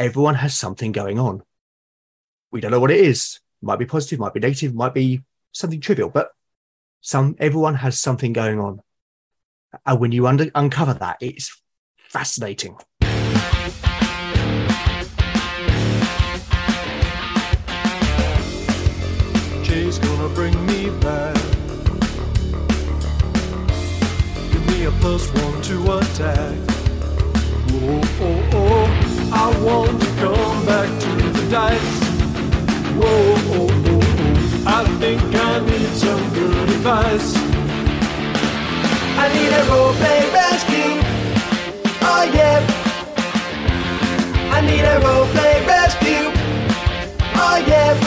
[0.00, 1.42] everyone has something going on.
[2.50, 3.38] We don't know what it is.
[3.60, 6.30] Might be positive, might be negative, might be something trivial, but
[7.02, 8.80] some everyone has something going on.
[9.84, 11.62] And when you under, uncover that, it's
[11.98, 12.78] fascinating.
[19.62, 21.36] Jay's gonna bring me back.
[24.50, 26.58] Give me a plus one to attack.
[27.72, 28.89] Oh, oh, oh,
[29.32, 32.00] I want to come back to the dice.
[32.98, 33.68] Whoa,
[34.66, 37.34] I think I need some good advice.
[39.22, 40.92] I need a roleplay rescue.
[42.02, 42.60] Oh yeah.
[44.52, 46.32] I need a roleplay rescue.
[47.34, 47.98] Oh yeah.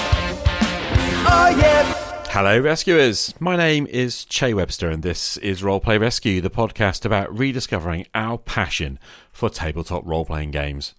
[1.25, 1.83] Oh yeah.
[2.29, 3.33] Hello, rescuers.
[3.39, 8.37] My name is Che Webster, and this is Roleplay Rescue, the podcast about rediscovering our
[8.37, 8.97] passion
[9.31, 10.95] for tabletop role playing games.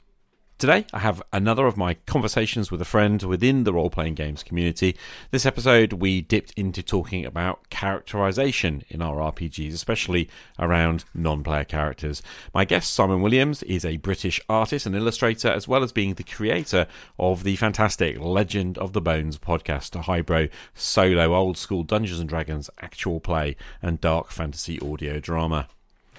[0.56, 4.44] Today, I have another of my conversations with a friend within the role playing games
[4.44, 4.96] community.
[5.32, 11.64] This episode, we dipped into talking about characterization in our RPGs, especially around non player
[11.64, 12.22] characters.
[12.54, 16.22] My guest, Simon Williams, is a British artist and illustrator, as well as being the
[16.22, 16.86] creator
[17.18, 22.28] of the fantastic Legend of the Bones podcast, a highbrow solo old school Dungeons and
[22.28, 25.66] Dragons actual play and dark fantasy audio drama.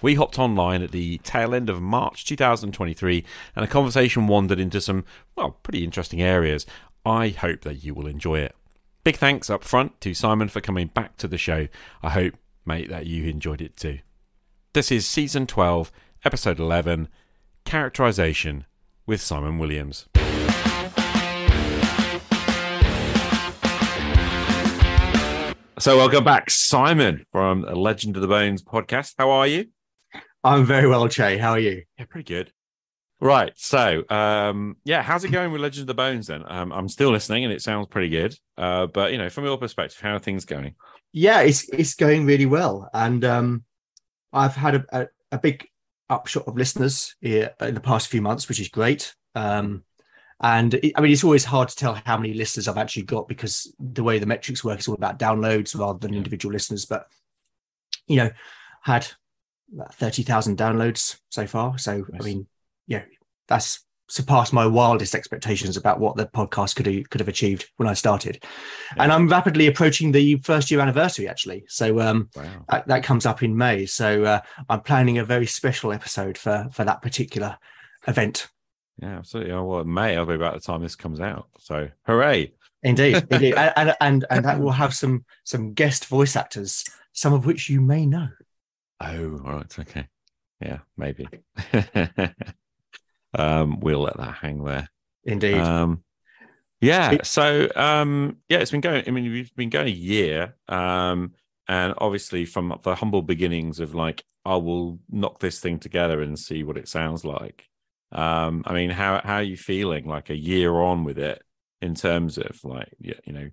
[0.02, 3.24] We hopped online at the tail end of March 2023
[3.56, 6.66] and a conversation wandered into some, well, pretty interesting areas.
[7.06, 8.56] I hope that you will enjoy it.
[9.04, 11.68] Big thanks up front to Simon for coming back to the show.
[12.04, 12.34] I hope,
[12.66, 14.00] mate, that you enjoyed it too.
[14.74, 15.92] This is season 12,
[16.26, 17.08] episode 11
[17.64, 18.66] Characterization
[19.06, 20.08] with Simon Williams.
[25.78, 29.14] So, welcome back, Simon from Legend of the Bones podcast.
[29.18, 29.68] How are you?
[30.46, 31.38] I'm very well, Che.
[31.40, 31.84] How are you?
[31.98, 32.52] Yeah, pretty good.
[33.20, 33.52] Right.
[33.56, 36.44] So, um, yeah, how's it going with Legend of the Bones then?
[36.46, 38.38] Um, I'm still listening and it sounds pretty good.
[38.56, 40.76] Uh, but, you know, from your perspective, how are things going?
[41.12, 43.64] Yeah, it's it's going really well, and um,
[44.34, 45.66] I've had a, a, a big
[46.10, 49.16] upshot of listeners here in the past few months, which is great.
[49.34, 49.84] Um,
[50.42, 53.30] and it, I mean, it's always hard to tell how many listeners I've actually got
[53.30, 56.18] because the way the metrics work is all about downloads rather than Yeah.
[56.18, 56.86] individual listeners.
[56.86, 57.08] But
[58.08, 58.30] you know,
[58.82, 59.08] had
[59.74, 61.78] about thirty thousand downloads so far.
[61.78, 62.48] So I mean,
[62.88, 63.04] yeah,
[63.48, 67.94] that's surpassed my wildest expectations about what the podcast could could have achieved when I
[67.94, 68.44] started.
[68.98, 71.66] And I'm rapidly approaching the first year anniversary, actually.
[71.68, 72.66] So um, Wow.
[72.70, 73.86] that, that comes up in May.
[73.88, 77.58] So uh, I'm planning a very special episode for for that particular
[78.08, 78.48] event.
[79.02, 79.52] Yeah, absolutely.
[79.52, 81.50] Oh, well, May, I'll be about the time this comes out.
[81.60, 82.54] So, hooray.
[82.84, 87.34] Indeed, indeed, and, and and and that will have some some guest voice actors, some
[87.34, 88.28] of which you may know.
[89.00, 89.80] Oh, all right.
[89.80, 90.08] Okay.
[90.62, 91.28] Yeah, maybe.
[93.34, 94.90] um, we'll let that hang there.
[95.24, 96.04] Indeed, Um,
[96.82, 97.24] yeah.
[97.24, 99.04] So, um, yeah, it's been going.
[99.08, 101.34] I mean, we've been going a year, um,
[101.68, 106.38] and obviously from the humble beginnings of like, I will knock this thing together and
[106.38, 107.68] see what it sounds like.
[108.12, 110.08] Um, I mean, how how are you feeling?
[110.08, 111.42] Like a year on with it,
[111.82, 113.50] in terms of like, you know,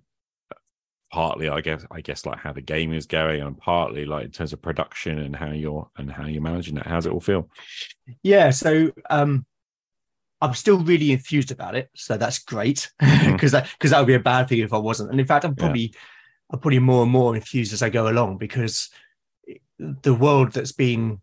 [1.13, 4.31] partly, I guess, I guess like how the game is going, and partly like in
[4.31, 6.87] terms of production and how you're and how you're managing it.
[6.87, 7.49] How's it all feel?
[8.23, 8.49] yeah.
[8.49, 9.45] So um,
[10.41, 11.91] I'm still really enthused about it.
[11.95, 15.11] So that's great because that because that would be a bad thing if I wasn't.
[15.11, 15.65] And in fact, I'm Yeah.
[15.65, 15.93] probably
[16.51, 18.89] I'm probably more and more enthused as I go along because
[19.77, 21.21] the world that's been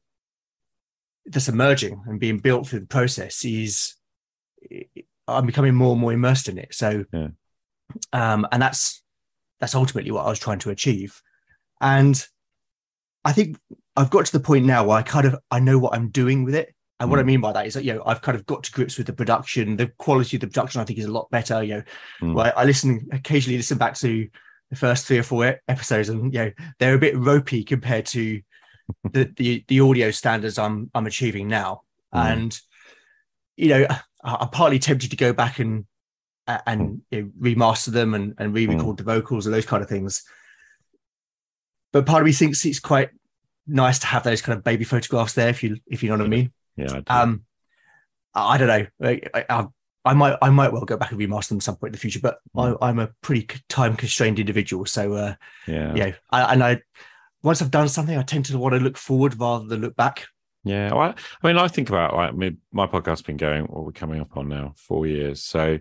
[1.26, 3.96] that's emerging and being built through the process is
[5.26, 6.74] I'm becoming more and more immersed in it.
[6.74, 7.28] So, Yeah.
[8.12, 9.02] um, and that's
[9.60, 11.20] that's ultimately what I was trying to achieve.
[11.80, 12.22] And
[13.24, 13.58] I think
[13.96, 16.44] I've got to the point now where I kind of I know what I'm doing
[16.44, 16.74] with it.
[16.98, 17.26] And what I Mm.
[17.26, 19.12] mean by that is that you know I've kind of got to grips with the
[19.14, 19.76] production.
[19.76, 21.62] The quality of the production I think is a lot better.
[21.62, 21.82] You know,
[22.20, 22.34] Mm.
[22.34, 24.28] well, I listen occasionally listen back to
[24.70, 28.40] the first three or four episodes, and you know they're a bit ropey compared to
[29.12, 31.82] the the, the audio standards I'm I'm achieving now.
[32.14, 32.32] Mm.
[32.32, 32.60] And
[33.56, 33.86] you know,
[34.22, 35.86] I'm partly tempted to go back and
[36.66, 40.22] and you know, remaster them and, and re-record the vocals and those kind of things.
[41.92, 43.10] But part of me thinks it's quite
[43.66, 46.26] nice to have those kind of baby photographs there, if you if you know what
[46.26, 46.52] I mean.
[46.76, 47.00] Yeah.
[47.06, 47.22] I.
[47.22, 47.44] Um,
[48.32, 48.86] I don't know.
[49.02, 49.66] I, I,
[50.04, 51.98] I- might I might well go back and remaster them at some point in the
[51.98, 55.34] future, but I, I'm a pretty time constrained individual, so uh,
[55.66, 55.94] yeah.
[55.94, 56.12] yeah.
[56.30, 56.82] I, and I
[57.42, 60.26] once I've done something, I tend to want to look forward rather than look back.
[60.64, 63.66] Yeah, well, I, I mean, I think about like my, my podcast's been going.
[63.68, 65.78] Well, we're coming up on now four years, so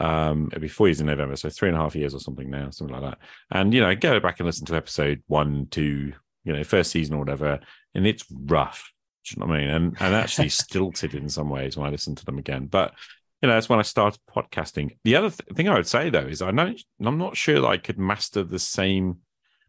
[0.00, 2.50] um, it'll be four years in November, so three and a half years or something
[2.50, 3.18] now, something like that.
[3.50, 6.14] And you know, go back and listen to episode one, two,
[6.44, 7.60] you know, first season or whatever,
[7.94, 8.92] and it's rough.
[9.24, 9.68] Do you know what I mean?
[9.68, 12.66] And and actually stilted in some ways when I listen to them again.
[12.66, 12.94] But
[13.42, 14.96] you know, that's when I started podcasting.
[15.04, 16.74] The other th- thing I would say though is I know
[17.04, 19.18] I'm not sure that I could master the same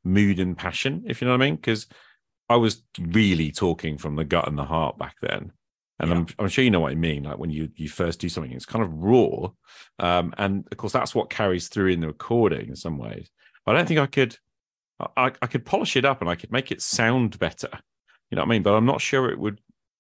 [0.04, 1.88] mood and passion, if you know what I mean, because
[2.50, 5.52] I was really talking from the gut and the heart back then.
[6.02, 6.18] And Yeah.
[6.18, 7.24] I'm, I'm sure you know what I mean.
[7.24, 9.52] Like when you you first do something, it's kind of raw,
[10.00, 13.30] um, and of course that's what carries through in the recording in some ways.
[13.66, 14.38] But I don't think I could.
[15.18, 17.70] I, I could polish it up and I could make it sound better.
[18.30, 18.64] You know what I mean?
[18.64, 19.60] But I'm not sure it would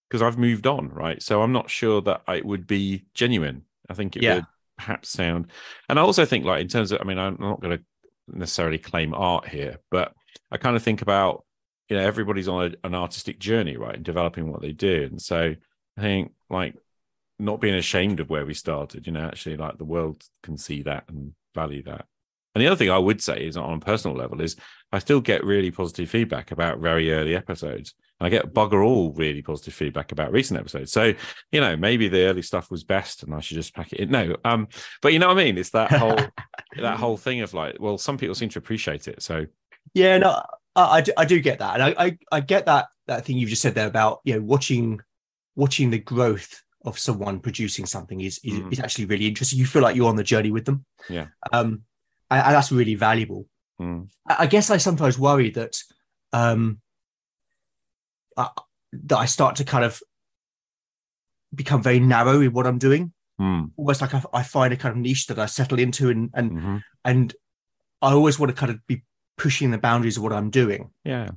[0.10, 1.22] because I've moved on, right?
[1.22, 3.64] So I'm not sure that it would be genuine.
[3.90, 4.36] I think it Yeah.
[4.36, 4.46] would
[4.78, 5.48] perhaps sound.
[5.90, 7.84] And I also think, like in terms of, I mean, I'm not going to
[8.28, 10.14] necessarily claim art here, but
[10.52, 11.46] I kind of think about,
[11.90, 15.22] you know, everybody's on a, an artistic journey, right, in developing what they do, and
[15.22, 15.56] so
[15.98, 16.76] I think like
[17.40, 20.84] not being ashamed of where we started, you know, actually like the world can see
[20.84, 22.06] that and value that.
[22.54, 24.56] And the other thing I would say is on a personal level is
[24.92, 27.94] I still get really positive feedback about very early episodes.
[28.20, 30.92] And I get bugger all really positive feedback about recent episodes.
[30.92, 31.14] So,
[31.52, 34.12] you know, maybe the early stuff was best and I should just pack it in.
[34.12, 34.68] No, um,
[35.02, 35.58] but you know what I mean?
[35.58, 36.20] It's that whole
[36.78, 39.24] that whole thing of like, well, some people seem to appreciate it.
[39.24, 39.46] So
[39.94, 40.44] Yeah, no,
[40.76, 43.38] I, I, do, I do get that, and I, I, I get that that thing
[43.38, 45.02] you've just said there about you know watching
[45.56, 48.72] watching the growth of someone producing something is is, Mm.
[48.74, 49.60] is actually really interesting.
[49.60, 50.86] You feel like you're on the journey with them.
[51.10, 51.28] Yeah.
[51.54, 51.84] Um,
[52.30, 53.48] and, and that's really valuable.
[53.80, 55.76] mm, I, I guess I sometimes worry that
[56.34, 56.80] um,
[58.38, 58.50] I,
[58.94, 60.02] that I start to kind of
[61.54, 63.14] become very narrow in what I'm doing.
[63.40, 66.30] mm, Almost like I, I find a kind of niche that I settle into, and
[66.34, 66.84] and mhm.
[67.06, 67.34] and
[68.02, 69.04] I always want to kind of be
[69.38, 70.90] pushing the boundaries of what I'm doing.
[71.04, 71.30] yeah.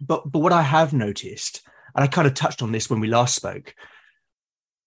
[0.00, 1.62] But but what I have noticed,
[1.94, 3.74] and I kind of touched on this when we last spoke,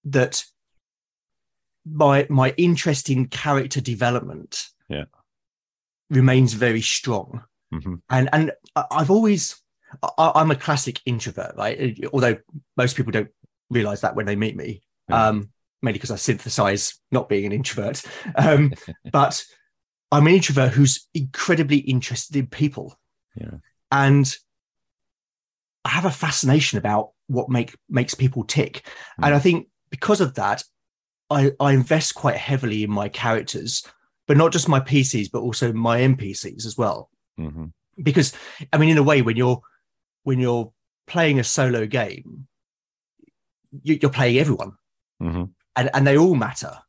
[0.06, 0.44] that
[1.86, 5.06] my my interest in character development Yeah.
[6.10, 7.44] remains very strong.
[7.74, 8.02] mhm.
[8.10, 9.62] And and I've always
[10.18, 11.98] I, I'm a classic introvert, right?
[12.12, 12.38] Although
[12.76, 13.30] most people don't
[13.70, 14.82] realize that when they meet me.
[15.10, 15.28] Yeah.
[15.30, 15.50] Um,
[15.82, 18.04] mainly because I synthesize not being an introvert.
[18.36, 18.74] Um,
[19.12, 19.44] but
[20.12, 22.98] I'm an introvert who's incredibly interested in people.
[23.36, 23.58] Yeah.
[23.92, 24.36] And
[25.86, 28.86] I have a fascination about what make makes people tick.
[29.22, 30.64] And I think because of that,
[31.30, 33.84] I, I invest quite heavily in my characters,
[34.28, 37.10] but not just my PCs, but also my NPCs as well.
[37.40, 37.72] Mhm.
[38.02, 38.34] Because
[38.74, 39.62] I mean, in a way, when you're
[40.24, 40.74] when you're
[41.08, 42.48] playing a solo game,
[43.84, 44.74] you, you're playing everyone,
[45.22, 45.52] Mhm.
[45.76, 46.80] and and they all matter.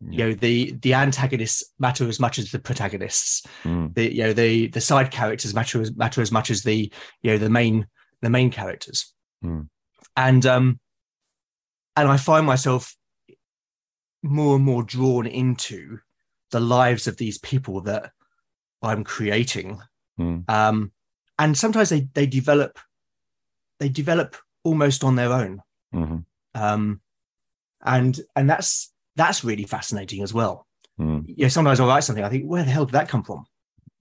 [0.00, 0.10] Yeah.
[0.10, 3.42] You know, the the antagonists matter as much as the protagonists.
[3.64, 6.92] Mm, The you know the the side characters matter as matter as much as the
[7.22, 7.86] you know the main
[8.24, 9.12] the main characters.
[9.42, 9.62] Hmm.
[10.16, 10.80] And um,
[11.96, 12.96] and I find myself
[14.22, 15.98] more and more drawn into
[16.50, 18.10] the lives of these people that
[18.82, 19.80] I'm creating
[20.18, 20.92] mm, um,
[21.38, 22.78] and sometimes they they develop
[23.80, 25.60] they develop almost on their own
[25.94, 26.24] mhm,
[26.54, 27.00] um,
[27.84, 30.66] and and that's that's really fascinating as well
[30.98, 31.24] mm.
[31.26, 33.44] you know sometimes i write something i think where the hell did that come from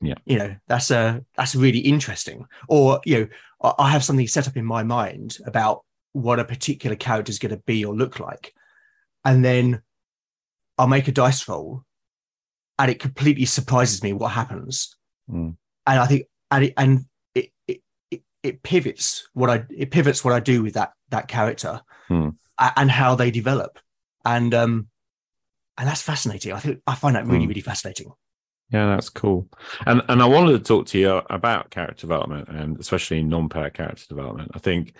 [0.01, 0.15] Yeah.
[0.25, 3.27] you know that's uh that's really interesting or you know
[3.63, 7.55] i have something set up in my mind about what a particular character is going
[7.55, 8.53] to be or look like.
[9.25, 9.81] And then
[10.77, 11.83] i'll make a dice roll
[12.79, 14.95] and it completely surprises me what happens.
[15.29, 15.55] Mm.
[15.87, 17.05] and i think and it and
[17.35, 21.81] it it, it, pivots what i it pivots what i do with that that character
[22.59, 23.79] a- and how they develop.
[24.25, 24.87] And um
[25.77, 26.51] and that's fascinating.
[26.53, 27.49] I think i find that really Hmm.
[27.49, 28.11] really fascinating
[28.73, 29.47] Yeah, that's cool.
[29.85, 34.05] And and I wanted to talk to you about character development and especially non-player character
[34.09, 34.51] development.
[34.55, 34.93] I think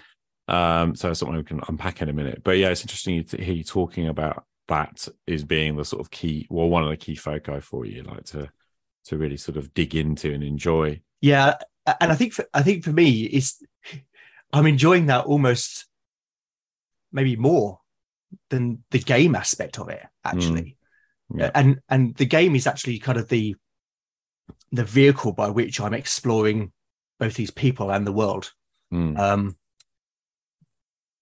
[0.47, 2.41] um so that's something we can unpack in a minute.
[2.43, 6.11] But yeah, it's interesting to hear you talking about that is being the sort of
[6.11, 8.49] key well, one of the key foci for you, like to
[9.05, 11.01] to really sort of dig into and enjoy.
[11.19, 11.55] yeah
[11.99, 13.61] and i think for, i think for me it's
[14.53, 15.85] i'm enjoying that almost
[17.11, 17.79] maybe more
[18.49, 20.77] than the game aspect of it actually
[21.35, 21.51] Yeah.
[21.53, 23.55] and and the game is actually kind of the
[24.73, 26.71] the vehicle by which i'm exploring
[27.19, 28.51] both these people and the world
[28.91, 29.55] Mm, um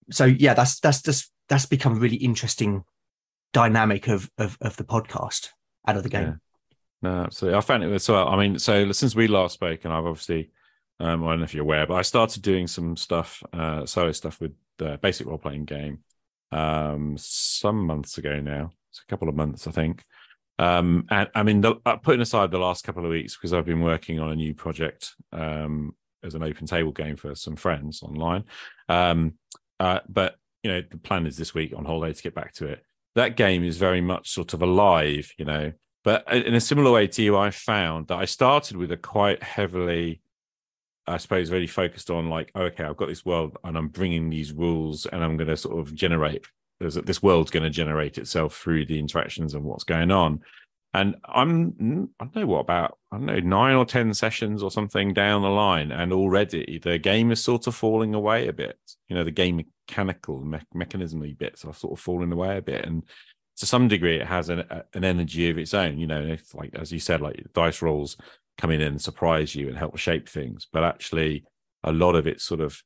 [0.10, 2.84] so yeah that's that's just that's become a really interesting
[3.54, 5.50] dynamic of of, of the podcast
[5.88, 6.40] out of the game
[7.02, 7.58] No, absolutely.
[7.58, 8.28] I found it as well.
[8.28, 10.52] I mean, so since we last spoke, and I've obviously,
[11.00, 14.12] um, I don't know if you're aware, but I started doing some stuff, uh, solo
[14.12, 16.04] stuff with the basic role playing game,
[16.52, 18.72] um, some months ago now.
[18.92, 20.04] It's a couple of months, I think.
[20.62, 23.66] Um, and I mean, the, uh, putting aside the last couple of weeks because I've
[23.66, 28.04] been working on a new project um, as an open table game for some friends
[28.04, 28.44] online.
[28.88, 29.34] Um,
[29.80, 32.68] uh, but you know, the plan is this week on holiday to get back to
[32.68, 32.84] it.
[33.16, 35.74] That game is very much sort of alive, you know.
[36.04, 39.42] But in a similar way to you, I found that I started with a quite
[39.42, 40.22] heavily,
[41.08, 44.54] I suppose, really focused on like, okay, I've got this world and I'm bringing these
[44.54, 46.46] rules and I'm going to sort of generate
[46.82, 50.42] there's this world's going to generate itself through the interactions and what's going on.
[50.94, 54.72] And I'm I don't know what about I don't know nine or ten sessions or
[54.72, 58.78] something down the line, and already the game is sort of falling away a bit.
[59.08, 63.04] You know, the game mechanical me- bits are sort of falling away a bit, and
[63.58, 65.98] to some degree, it has an, an energy of its own.
[65.98, 68.18] You know, if, like as you said, like dice rolls
[68.58, 71.46] come in and surprise you and help shape things, but actually,
[71.84, 72.82] a lot of it sort of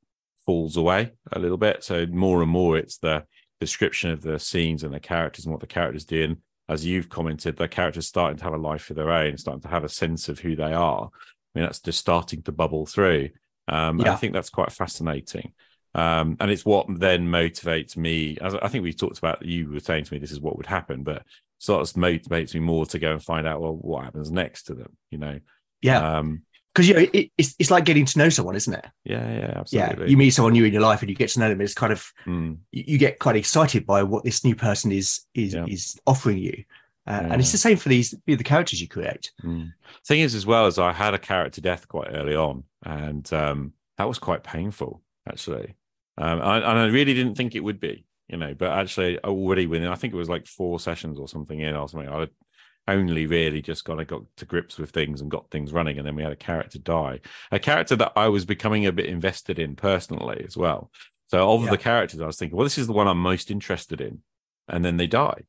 [0.45, 1.83] falls away a little bit.
[1.83, 3.25] So more and more, it's the
[3.59, 6.23] description of the scenes and the characters and what the characters do.
[6.23, 9.61] And as you've commented, the characters starting to have a life of their own, starting
[9.61, 11.09] to have a sense of who they are.
[11.11, 13.29] I mean, that's just starting to bubble through.
[13.67, 14.13] Um, yeah.
[14.13, 15.53] I think that's quite fascinating.
[15.93, 18.37] Um, and it's what then motivates me.
[18.41, 20.65] As I think we talked about, you were saying to me, this is what would
[20.65, 21.23] happen, but
[21.57, 24.73] sort of motivates me more to go and find out, well, what happens next to
[24.73, 25.39] them, you know?
[25.81, 26.17] Yeah.
[26.17, 26.41] Um,
[26.75, 28.85] because you know it, it's it's like getting to know someone, isn't it?
[29.05, 30.03] Yeah, yeah, absolutely.
[30.03, 31.61] Yeah, you meet someone new in your life and you get to know them.
[31.61, 32.57] It's kind of mm.
[32.71, 35.65] you, you, get quite excited by what this new person is is yeah.
[35.65, 36.65] is offering you,
[37.07, 37.31] uh, yeah.
[37.31, 39.31] and it's the same for these the characters you create.
[39.41, 39.71] Mm.
[40.05, 43.73] Thing is, as well as I had a character death quite early on, and um,
[43.97, 45.75] that was quite painful actually,
[46.17, 49.67] um, and, and I really didn't think it would be you know, but actually already
[49.67, 52.27] within, I think it was like four sessions or something in, was like, I
[52.87, 55.97] only really just kind of got to grips with things and got things running.
[55.97, 57.19] And then we had a character die,
[57.51, 60.91] a character that I was becoming a bit invested in personally as well.
[61.27, 61.71] So of yeah.
[61.71, 64.21] the characters, I was thinking, well, this is the one I'm most interested in,
[64.67, 65.43] and then they die.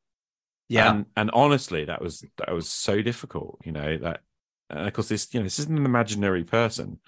[0.69, 3.59] Yeah, and, and honestly, that was that was so difficult.
[3.63, 4.21] You know that,
[4.69, 6.99] and of course, this you know this isn't an imaginary person,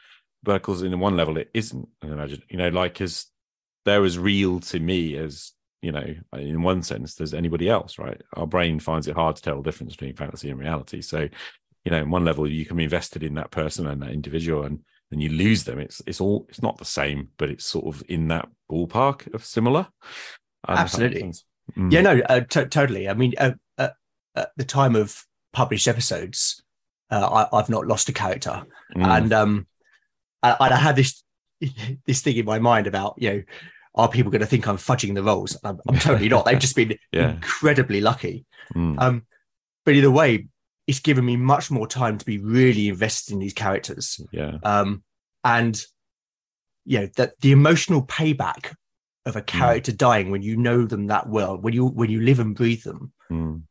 [0.44, 2.44] but of course, in one level, it isn't an imagine.
[2.48, 3.26] You know, like as
[3.86, 8.22] they're as real to me as you know, in one sense, there's anybody else, right?
[8.34, 11.02] Our brain finds it hard to tell the difference between fantasy and reality.
[11.02, 11.30] So,
[11.86, 14.64] you know, in one level, you can be invested in that person and that individual,
[14.64, 15.80] and then you lose them.
[15.80, 19.46] It's it's all it's not the same, but it's sort of in that ballpark of
[19.46, 19.88] similar.
[20.68, 21.32] Absolutely.
[21.78, 21.92] Mm.
[21.92, 23.08] Yeah, no, uh, t- totally.
[23.08, 23.90] I mean, uh, uh,
[24.36, 26.62] at the time of published episodes,
[27.10, 28.64] uh, I, have not lost a character,
[28.96, 29.06] mm.
[29.06, 29.68] and um,
[30.44, 31.24] I, I had this
[32.06, 33.44] this thing in my mind about you know
[34.00, 35.58] are people going to think I'm fudging the rolls?
[35.64, 36.46] I'm, I'm totally not.
[36.46, 37.32] They've just been yeah.
[37.32, 38.46] incredibly lucky.
[38.76, 38.96] Mm.
[39.00, 39.26] Um,
[39.86, 40.48] but either way,
[40.88, 44.20] it's given me much more time to be really invested in these characters.
[44.32, 44.58] Yeah.
[44.64, 45.04] Um,
[45.44, 45.80] and
[46.86, 48.74] you know that the emotional payback
[49.26, 49.46] of a hmm.
[49.46, 49.98] character mm.
[49.98, 53.14] dying when you know them that well, when you when you live and breathe them,
[53.32, 53.62] mm.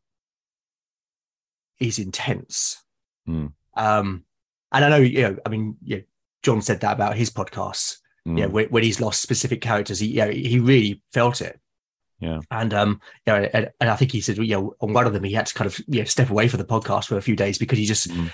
[1.80, 2.82] is intense.
[3.28, 3.52] Mm.
[3.74, 4.24] Um,
[4.70, 6.00] and I know, you know, I mean, yeah,
[6.42, 7.96] John said that about his podcasts
[8.28, 8.38] mm.
[8.38, 11.58] yeah, when, when, he's lost specific characters, he yeah, he really felt it.
[12.20, 15.12] Yeah, and um, yeah, and, and I think he said, you know, on one of
[15.12, 17.22] them, he had to kind of you know step away from the podcast for a
[17.22, 18.32] few days because he just, mm.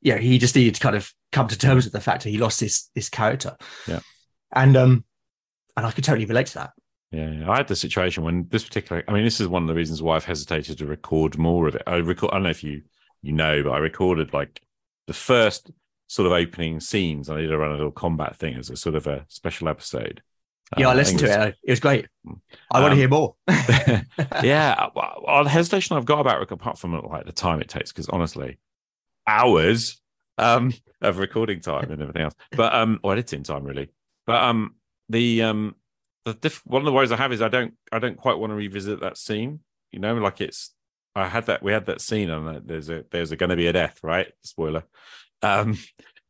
[0.00, 2.38] yeah, he just needed to kind of come to terms with the fact that he
[2.38, 3.56] lost this this character.
[3.86, 4.00] Yeah,
[4.52, 5.04] and um,
[5.76, 6.72] and I could totally relate to that.
[7.10, 9.04] Yeah, yeah, I had the situation when this particular.
[9.08, 11.74] I mean, this is one of the reasons why I've hesitated to record more of
[11.74, 11.82] it.
[11.86, 12.30] I record.
[12.30, 12.82] I don't know if you
[13.22, 14.60] you know, but I recorded like
[15.06, 15.70] the first
[16.08, 17.30] sort of opening scenes.
[17.30, 20.22] I did run a little combat thing as a sort of a special episode.
[20.76, 21.54] Yeah, uh, I listened I to it.
[21.62, 22.08] It was great.
[22.70, 23.36] I um, want to hear more.
[24.42, 27.92] yeah, well, the hesitation I've got about it, apart from like the time it takes,
[27.92, 28.58] because honestly,
[29.26, 30.00] hours
[30.36, 33.88] um, of recording time and everything else, but um, or editing time really.
[34.26, 34.74] But um,
[35.08, 35.76] the um,
[36.24, 38.50] the diff- one of the worries I have is I don't I don't quite want
[38.50, 39.60] to revisit that scene.
[39.90, 40.74] You know, like it's
[41.14, 43.72] I had that we had that scene and there's a there's going to be a
[43.72, 44.32] death, right?
[44.42, 44.84] Spoiler.
[45.42, 45.78] Um,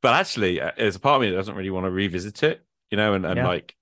[0.03, 2.63] but actually, uh, there's a part of me that doesn't really want to revisit it,
[2.91, 3.47] you know, and, and yeah.
[3.47, 3.75] like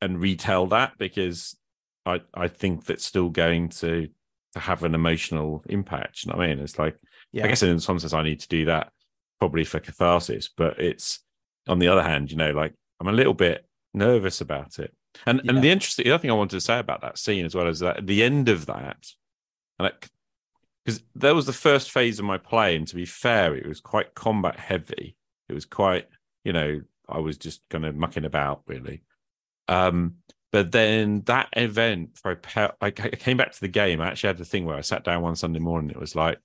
[0.00, 1.56] and retell that because
[2.04, 4.08] I I think that's still going to
[4.54, 6.24] to have an emotional impact.
[6.24, 6.58] You know what I mean?
[6.62, 6.96] It's like
[7.32, 7.44] yeah.
[7.44, 8.92] I guess in some sense I need to do that
[9.38, 11.20] probably for catharsis, but it's
[11.68, 14.94] on the other hand, you know, like I'm a little bit nervous about it.
[15.26, 15.52] And yeah.
[15.52, 17.68] and the interesting the other thing I wanted to say about that scene as well
[17.68, 19.06] is that at the end of that,
[19.78, 20.08] and it,
[20.84, 23.80] because that was the first phase of my play, and to be fair, it was
[23.80, 25.16] quite combat heavy.
[25.48, 26.08] It was quite,
[26.44, 29.02] you know, I was just kind of mucking about really.
[29.68, 30.16] Um,
[30.50, 34.00] but then that event, I came back to the game.
[34.00, 35.90] I actually had the thing where I sat down one Sunday morning.
[35.90, 36.38] It was like,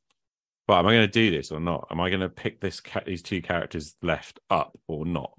[0.67, 1.87] well, am I going to do this or not?
[1.91, 5.33] Am I going to pick this these two characters left up or not?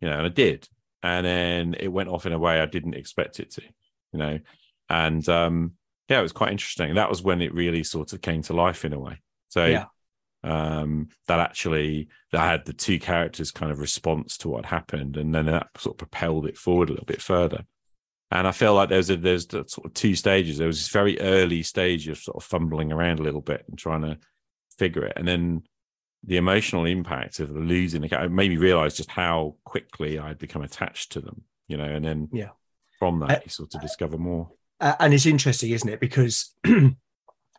[0.00, 0.68] You know, and I did,
[1.02, 3.62] and then it went off in a way I didn't expect it to.
[4.12, 4.38] You know,
[4.88, 5.72] and um,
[6.08, 6.94] yeah, it was quite interesting.
[6.94, 9.20] That was when it really sort of came to life in a way.
[9.48, 9.86] So yeah.
[10.44, 15.34] um, that actually that had the two characters kind of response to what happened, and
[15.34, 17.64] then that sort of propelled it forward a little bit further.
[18.30, 20.58] And I feel like there's a there's the sort of two stages.
[20.58, 23.78] There was this very early stage of sort of fumbling around a little bit and
[23.78, 24.18] trying to
[24.78, 25.62] figure it, and then
[26.24, 30.62] the emotional impact of losing the character made me realize just how quickly I'd become
[30.62, 31.42] attached to them.
[31.68, 32.50] You know, and then yeah,
[32.98, 34.50] from that I, you sort of discover more.
[34.80, 36.00] Uh, and it's interesting, isn't it?
[36.00, 36.94] Because you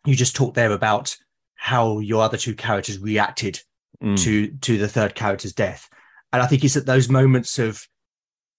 [0.05, 1.15] just talked there about
[1.55, 3.61] how your other two characters reacted
[4.03, 4.15] Mm.
[4.23, 5.89] to to the third character's death,
[6.31, 7.87] and I think it's at those moments of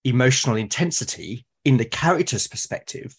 [0.03, 3.15] emotional intensity in the character's perspective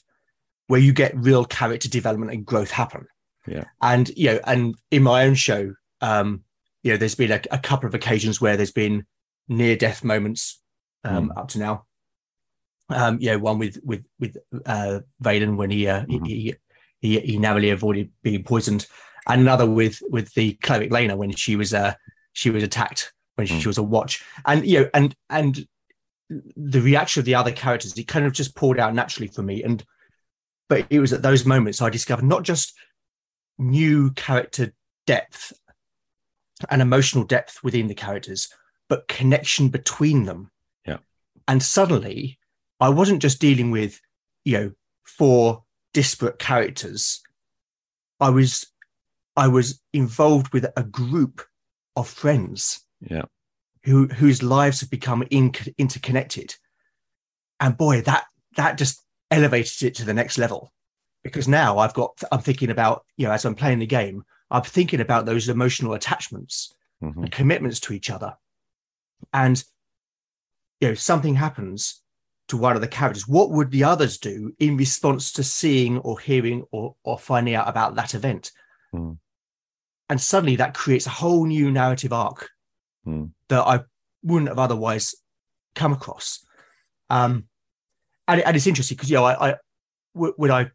[0.67, 3.05] where you get real character development and growth happen.
[3.47, 3.63] Yeah.
[3.81, 6.43] and you know, and in my own show, um,
[6.83, 9.05] you know, there's been a, a couple of occasions where there's been
[9.47, 10.59] near death moments
[11.05, 11.85] um, up to now.
[12.89, 16.25] Um, you know, one with with with uh, Valen when he, uh, Mhm.
[16.27, 16.55] he
[17.01, 18.87] he he narrowly avoided being poisoned,
[19.27, 21.93] and another with with the cleric Lena when she was uh
[22.33, 23.61] she was attacked when she, Mm.
[23.61, 25.67] she was a watch, and you know, and and
[26.29, 29.61] the reaction of the other characters it kind of just poured out naturally for me,
[29.63, 29.83] and
[30.67, 32.73] but it was at those moments I discovered not just
[33.59, 34.73] new character
[35.05, 35.53] depth
[36.69, 38.49] and emotional depth within the characters,
[38.87, 40.49] but connection between them.
[40.87, 40.97] Yeah.
[41.47, 42.38] And suddenly
[42.79, 43.99] I wasn't just dealing with,
[44.45, 44.71] you know,
[45.05, 47.21] four disparate characters.
[48.19, 48.65] I was
[49.35, 51.41] I was involved with a group
[51.95, 53.23] of friends Yeah.
[53.83, 56.55] who whose lives have become in, interconnected.
[57.59, 60.73] And boy, that that just elevated it to the next level.
[61.23, 64.63] Because now I've got I'm thinking about, you know, as I'm playing the game, I'm
[64.63, 67.15] thinking about those emotional attachments Mhm.
[67.23, 68.37] and commitments to each other.
[69.33, 69.63] And
[70.81, 72.01] you know, something happens
[72.49, 73.27] to one of the characters.
[73.27, 77.69] What would the others do in response to seeing or hearing or, or finding out
[77.69, 78.51] about that event?
[78.91, 79.13] Hmm.
[80.09, 82.49] And suddenly that creates a whole new narrative arc
[83.05, 83.25] Hmm.
[83.47, 83.81] that I
[84.23, 85.15] wouldn't have otherwise
[85.73, 86.45] come across.
[87.09, 87.45] Um,
[88.27, 89.55] and, and it's interesting because you know I,
[90.15, 90.69] would I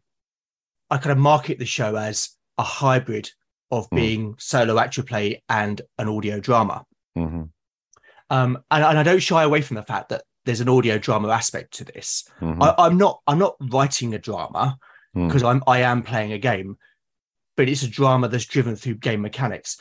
[0.89, 3.29] I kind of market the show as a hybrid
[3.71, 3.95] of Hmm.
[3.95, 6.85] being solo actual play and an audio drama.
[7.17, 7.49] Mhm.
[8.29, 11.29] Um, and, and I don't shy away from the fact that there's an audio drama
[11.29, 12.23] aspect to this.
[12.39, 12.61] Mhm.
[12.61, 14.77] I, I'm not I'm not writing a drama
[15.15, 15.27] Mm.
[15.27, 16.77] because I'm I am playing a game,
[17.55, 19.77] but it's a drama that's driven through game mechanics.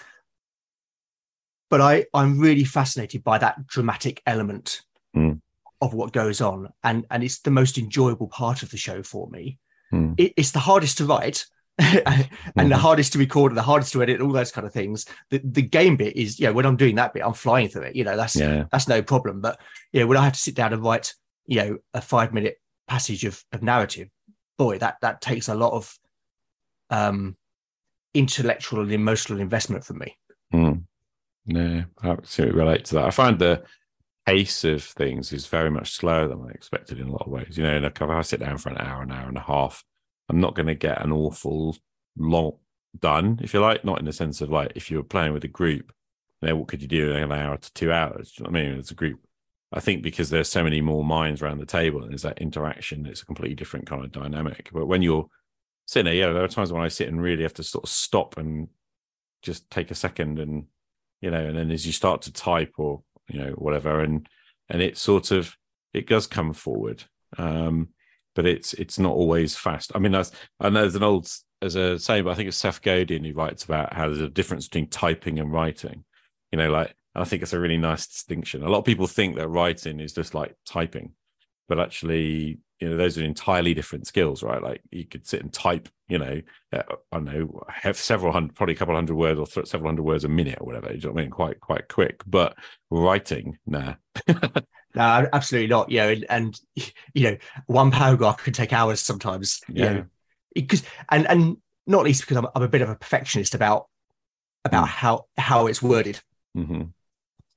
[1.70, 4.82] But I I'm really fascinated by that dramatic element
[5.16, 5.40] Mm.
[5.80, 9.28] of what goes on, and and it's the most enjoyable part of the show for
[9.30, 9.58] me.
[9.92, 10.14] Mm.
[10.18, 11.46] It, it's the hardest to write.
[11.78, 12.28] and
[12.70, 15.06] the hardest to record and the hardest to edit, all those kind of things.
[15.30, 17.82] The the game bit is, you know, when I'm doing that bit, I'm flying through
[17.82, 17.96] it.
[17.96, 18.64] You know, that's Yeah.
[18.70, 19.40] that's no problem.
[19.40, 19.60] But
[19.92, 21.14] you know, when I have to sit down and write,
[21.46, 22.56] you know, a five minute
[22.86, 24.08] passage of, of narrative,
[24.56, 25.92] boy, that that takes a lot of
[26.90, 27.36] um
[28.14, 30.16] intellectual and emotional investment from me.
[30.52, 30.84] Mm.
[31.46, 33.06] No, I absolutely relate to that.
[33.06, 33.64] I find the
[34.26, 37.58] pace of things is very much slower than I expected in a lot of ways.
[37.58, 39.84] You know, like if I sit down for an hour, an hour and a half,
[40.28, 41.76] I'm not going to get an awful
[42.16, 42.56] lot
[42.98, 43.84] done, if you like.
[43.84, 45.92] Not in the sense of like if you were playing with a group,
[46.40, 48.32] you know, what could you do in an hour to two hours?
[48.38, 48.78] You know I mean?
[48.78, 49.20] it's a group.
[49.72, 53.06] I think because there's so many more minds around the table and there's that interaction,
[53.06, 54.70] it's a completely different kind of dynamic.
[54.72, 55.28] But when you're
[55.86, 57.90] sitting there, yeah, there are times when I sit and really have to sort of
[57.90, 58.68] stop and
[59.42, 60.66] just take a second and
[61.24, 64.28] you know, and then as you start to type or you know whatever, and
[64.68, 65.56] and it sort of
[65.94, 67.02] it does come forward,
[67.38, 67.88] um,
[68.34, 69.92] but it's it's not always fast.
[69.94, 71.28] I mean, that's I know there's an old
[71.62, 74.28] as a saying, but I think it's Seth Godin who writes about how there's a
[74.28, 76.04] difference between typing and writing.
[76.52, 78.62] You know, like I think it's a really nice distinction.
[78.62, 81.12] A lot of people think that writing is just like typing,
[81.68, 84.62] but actually, you know, those are entirely different skills, right?
[84.62, 86.42] Like you could sit and type, you know,
[86.72, 89.88] uh, I don't know, have several hundred, probably a couple hundred words or th- several
[89.88, 90.92] hundred words a minute or whatever.
[90.92, 91.30] You know what I mean?
[91.30, 92.22] Quite, quite quick.
[92.26, 92.56] But
[92.90, 93.94] writing, nah.
[94.94, 95.90] No, absolutely not.
[95.90, 96.60] You know, and, and
[97.14, 99.60] you know, one paragraph can take hours sometimes.
[99.68, 99.92] You Yeah.
[99.92, 100.04] know,
[100.54, 103.88] because and and not least because I'm, I'm a bit of a perfectionist about
[104.64, 104.90] about Mm.
[104.90, 106.20] how how it's worded.
[106.54, 106.82] hmm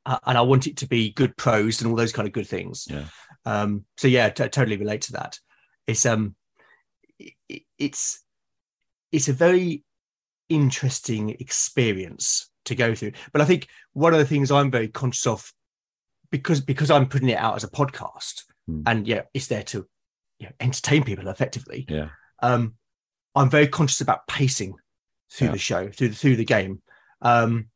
[0.05, 2.47] uh, and I want it to be good prose and all those kind of good
[2.47, 2.87] things.
[2.89, 3.05] Yeah.
[3.45, 5.37] Um, so yeah, t- totally relate to that.
[5.85, 6.35] It's um,
[7.19, 8.23] it, it's
[9.11, 9.83] it's a very
[10.49, 13.11] interesting experience to go through.
[13.33, 15.51] But I think one of the things I'm very conscious of
[16.31, 18.81] because because I'm putting it out as a podcast, Hmm.
[18.85, 19.87] and yeah, it's there to
[20.39, 21.85] you know, entertain people effectively.
[21.89, 22.09] Yeah.
[22.41, 22.75] Um,
[23.35, 24.75] I'm very conscious about pacing
[25.31, 25.53] through Yeah.
[25.53, 26.81] the show, through the, through the game.
[27.21, 27.69] Um,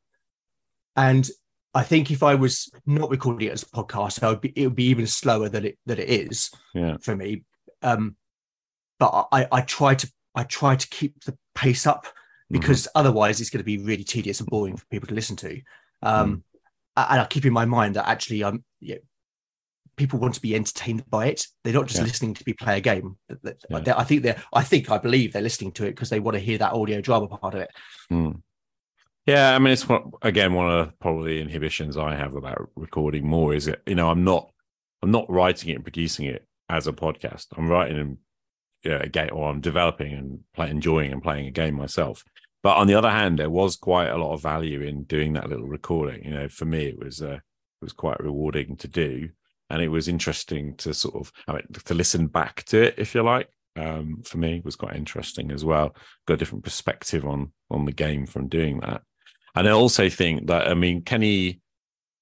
[0.96, 1.30] and
[1.74, 4.68] I think if I was not recording it as a podcast, I would be, it
[4.68, 6.98] would be even slower than it than it is Yeah.
[7.02, 7.44] for me.
[7.82, 8.16] Um,
[9.00, 12.60] but I, I try to I try to keep the pace up Mm-hmm.
[12.60, 15.62] because otherwise it's going to be really tedious and boring for people to listen to.
[16.02, 16.44] Um,
[16.98, 19.02] And I keep in my mind that actually, um, you know,
[19.98, 21.48] people want to be entertained by it.
[21.64, 22.06] They're not just Yeah.
[22.06, 23.18] listening to me play a game.
[23.44, 23.98] Yeah.
[23.98, 26.40] I think they're I think I believe they're listening to it because they want to
[26.40, 27.70] hear that audio drama part of it.
[28.12, 28.42] Mm.
[29.26, 33.28] Yeah, I mean, it's one, again one of probably the inhibitions I have about recording
[33.28, 34.52] more is it, you know, I'm not,
[35.04, 37.48] I'm not writing it and producing it as a podcast.
[37.56, 38.18] I'm writing and
[38.84, 42.24] you know, a game or I'm developing and play, enjoying and playing a game myself.
[42.64, 45.50] But on the other hand, there was quite a lot of value in doing that
[45.50, 46.24] little recording.
[46.24, 49.30] You know, for me, it was uh, it was quite rewarding to do,
[49.70, 53.16] and it was interesting to sort of I mean, to listen back to it, if
[53.16, 53.50] you like.
[53.78, 55.96] Um, for me, was quite interesting as well.
[56.28, 59.02] Got a different perspective on on the game from doing that,
[59.56, 61.62] and I also think that I mean Kenny,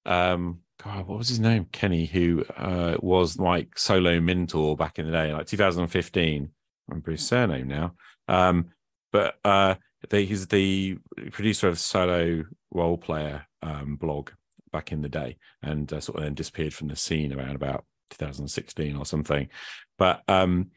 [0.06, 1.66] um, God, what was his name?
[1.72, 6.44] Kenny, who uh, was like solo mentor back in the day, like 2015.
[6.44, 6.48] I
[6.88, 7.96] remember his surname now.
[8.28, 8.70] Um,
[9.12, 9.76] but uh,
[10.12, 10.98] he's the
[11.32, 14.32] producer of solo role player um, blog
[14.72, 17.86] back in the day, and uh, sort of then disappeared from the scene around about
[18.12, 19.50] 2016 or something.
[19.98, 20.72] But um,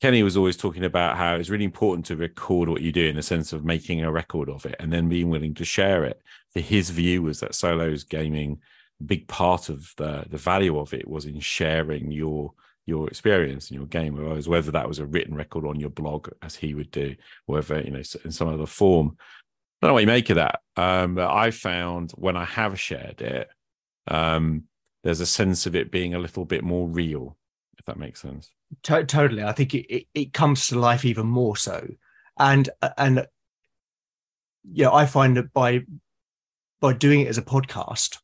[0.00, 3.16] Kenny was always talking about how it's really important to record what you do in
[3.16, 6.20] the sense of making a record of it and then being willing to share it.
[6.52, 8.60] For his view was that solos gaming,
[9.04, 12.52] big part of the the value of it was in sharing your
[12.86, 14.16] your experience in your game,
[14.46, 17.14] whether that was a written record on your blog, as he would do,
[17.46, 19.16] whether you know in some other form.
[19.18, 20.60] I don't know what you make of that.
[20.76, 23.48] Um, but I found when I have shared it,
[24.06, 24.64] um,
[25.02, 27.36] there's a sense of it being a little bit more real,
[27.78, 28.50] if that makes sense.
[28.84, 29.42] To- totally.
[29.42, 31.86] I think it, it, it comes to life even more so.
[32.38, 33.26] And and
[34.70, 35.80] yeah, I find that by
[36.80, 38.18] by doing it as a podcast,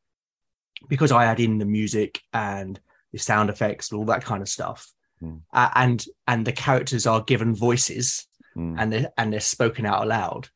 [0.88, 2.80] because I add in the music and
[3.12, 4.90] the sound effects and all that kind of stuff,
[5.22, 5.40] Mm.
[5.52, 8.76] uh, and and the characters are given voices Mm.
[8.78, 10.48] and they're and they're spoken out aloud,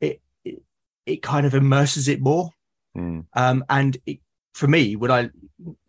[0.00, 0.62] it it,
[1.06, 2.50] it kind of immerses it more.
[2.96, 3.26] Mm.
[3.34, 4.20] Um, and it,
[4.54, 5.30] for me, when I,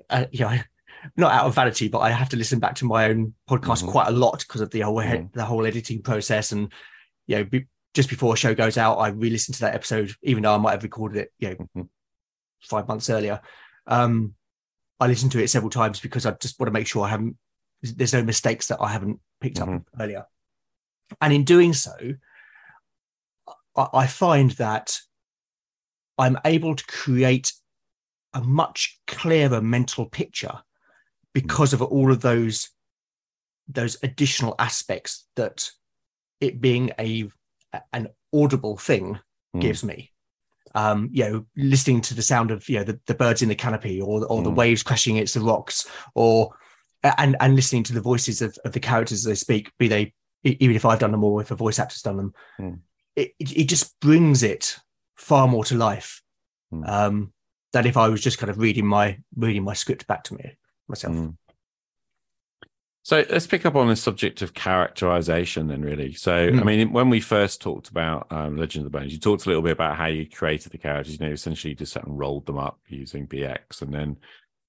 [0.10, 0.58] uh, you know,
[1.17, 3.91] not out of vanity, but I have to listen back to my own podcast Mhm.
[3.91, 5.32] quite a lot because of the whole Mhm.
[5.34, 6.52] the whole editing process.
[6.52, 6.71] And
[7.28, 10.43] you know, be, just before a show goes out, I re-listen to that episode, even
[10.43, 11.89] though I might have recorded it, you know, Mhm.
[12.62, 13.39] five months earlier.
[13.88, 14.36] Um,
[15.00, 17.38] I listen to it several times because I just want to make sure I haven't.
[17.82, 19.86] There's no mistakes that I haven't picked up Mhm.
[20.00, 20.26] earlier.
[21.22, 21.96] And in doing so,
[23.76, 25.00] I, I find that
[26.18, 27.54] I'm able to create
[28.34, 30.64] a much clearer mental picture
[31.34, 32.70] because of all of those
[33.68, 35.72] those additional aspects that
[36.40, 37.30] it being a
[37.92, 39.20] an audible thing
[39.56, 39.62] Mm.
[39.62, 40.12] gives me
[40.76, 43.56] um you know listening to the sound of you know the, the birds in the
[43.56, 44.56] canopy or or the Mm.
[44.56, 46.56] waves crashing against the rocks or
[47.18, 50.14] and and listening to the voices of, of the characters as they speak be they
[50.44, 52.80] even if i've done them or if a voice actor's done them Mm.
[53.16, 54.78] it, it it just brings it
[55.16, 56.22] far more to life
[56.74, 56.90] Mm.
[56.90, 57.34] um
[57.74, 60.58] than if i was just kind of reading my reading my script back to me
[60.88, 61.38] myself Mm.
[63.06, 66.13] So let's pick up on the subject of characterization then, really.
[66.13, 66.65] So, I Mm.
[66.65, 69.62] mean, when we first talked about um, Legend of the Bones, you talked a little
[69.62, 71.20] bit about how you created the characters.
[71.20, 74.18] You know, essentially you just sat and rolled them up using BX and then,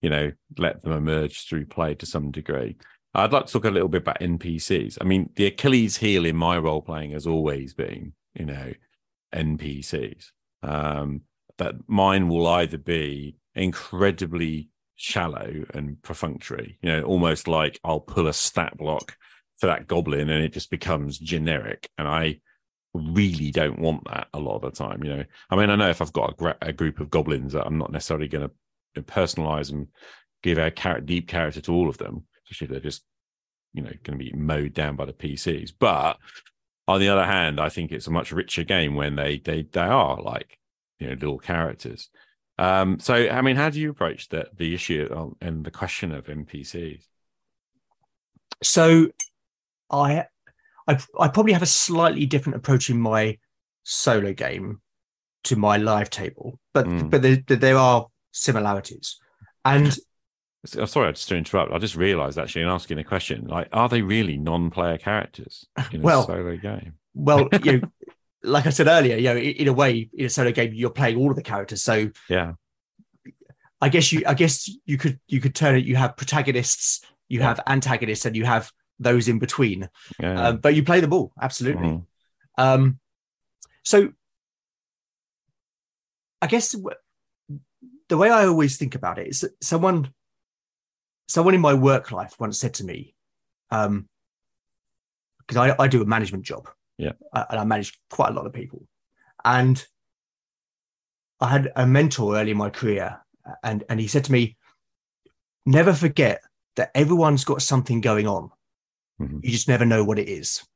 [0.02, 2.76] you know, let them emerge through play to some degree.
[3.14, 4.98] I'd like to talk a little bit about NPCs.
[5.00, 8.74] I mean, the Achilles heel in my role playing has always been, you know,
[9.34, 10.32] NPCs.
[10.62, 11.22] Um,
[11.56, 18.26] that mine will either be incredibly shallow and perfunctory, you know, almost like I'll pull
[18.26, 19.16] a stat block
[19.56, 21.88] for that goblin and it just becomes generic.
[21.96, 22.40] And I
[22.94, 25.24] really don't want that a lot of the time, you know.
[25.50, 27.78] I mean, I know if I've got a, gra- a group of goblins that I'm
[27.78, 28.50] not necessarily going
[28.94, 29.88] to personalize and
[30.42, 33.04] give a char- deep character to all of them, especially if they're just,
[33.74, 35.72] you know, going to be mowed down by the PCs.
[35.78, 36.16] But
[36.88, 39.80] on the other hand, I think it's a much richer game when they they they
[39.80, 40.58] are like
[40.98, 42.08] you know little characters.
[42.58, 46.26] Um, so, I mean, how do you approach the the issue and the question of
[46.26, 47.02] NPCs?
[48.62, 49.08] so
[49.90, 50.24] I,
[50.88, 53.38] I I probably have a slightly different approach in my
[53.84, 54.80] solo game
[55.44, 57.10] to my live table, but Mm.
[57.10, 59.18] but there, there are similarities.
[59.64, 59.96] And
[60.78, 61.72] I'm sorry, I just to interrupt.
[61.72, 66.00] I just realised actually in asking the question, like, are they really non-player characters in
[66.00, 66.94] a Well- solo game?
[67.14, 67.88] well, you know,
[68.42, 70.90] like I said earlier, you know, in, in a way, in a solo game, you're
[70.90, 71.82] playing all of the characters.
[71.82, 72.54] So Yeah,
[73.80, 75.84] I guess you I guess you could you could turn it.
[75.84, 77.46] You have protagonists, you Yeah.
[77.48, 79.88] have antagonists, and you have those in between.
[80.18, 80.48] yeah.
[80.48, 81.88] Um, but you play them all absolutely.
[81.88, 82.06] Mhm.
[82.58, 82.98] Um,
[83.82, 84.12] so
[86.40, 86.74] I guess
[88.08, 90.12] the way I always think about it is that someone,
[91.28, 93.14] someone in my work life once said to me,
[93.70, 94.08] um,
[95.38, 97.12] because I, I do a management job, Yeah.
[97.32, 98.86] uh, and I managed quite a lot of people,
[99.44, 99.84] and
[101.40, 103.20] I had a mentor early in my career,
[103.62, 104.56] and and he said to me,
[105.66, 106.42] never forget
[106.76, 108.50] that everyone's got something going on.
[109.20, 109.40] Mhm.
[109.44, 110.66] You just never know what it is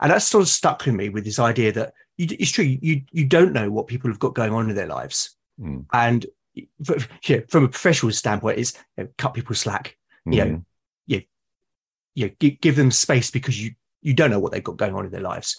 [0.00, 3.02] and that sort of stuck with me with this idea that you, it's true you
[3.12, 5.84] you don't know what people have got going on in their lives Mm.
[5.92, 10.64] and yeah, from a professional standpoint is you know, cut people slack you know Mhm.
[12.16, 13.74] you know, gi- give them space because you
[14.04, 15.58] you don't know what they've got going on in their lives.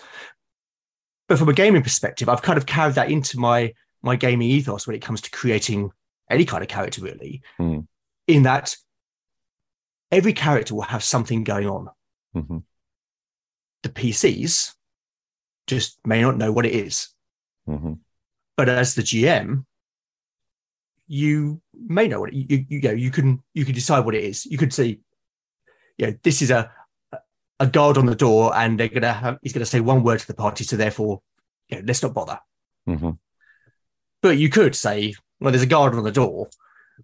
[1.28, 4.86] But from a gaming perspective, I've kind of carried that into my my gaming ethos
[4.86, 5.90] when it comes to creating
[6.30, 7.42] any kind of character, really.
[7.58, 7.80] Hmm.
[8.28, 8.76] In that
[10.12, 11.90] every character will have something going on.
[12.36, 12.64] Mhm.
[13.82, 14.74] The PCs
[15.66, 17.10] just may not know what it is.
[17.68, 18.00] Mhm.
[18.56, 19.66] But as the GM,
[21.08, 24.24] you may know what it, you, you know you can you can decide what it
[24.24, 24.46] is.
[24.46, 25.00] You could say,
[25.98, 26.72] you know, this is a
[27.60, 30.28] a guard on the door, and they're gonna have he's gonna say one word to
[30.28, 31.22] the party, so therefore,
[31.70, 32.40] you know, let's not bother.
[32.88, 33.18] Mhm.
[34.22, 36.50] But you could say, well, there's a guard on the door,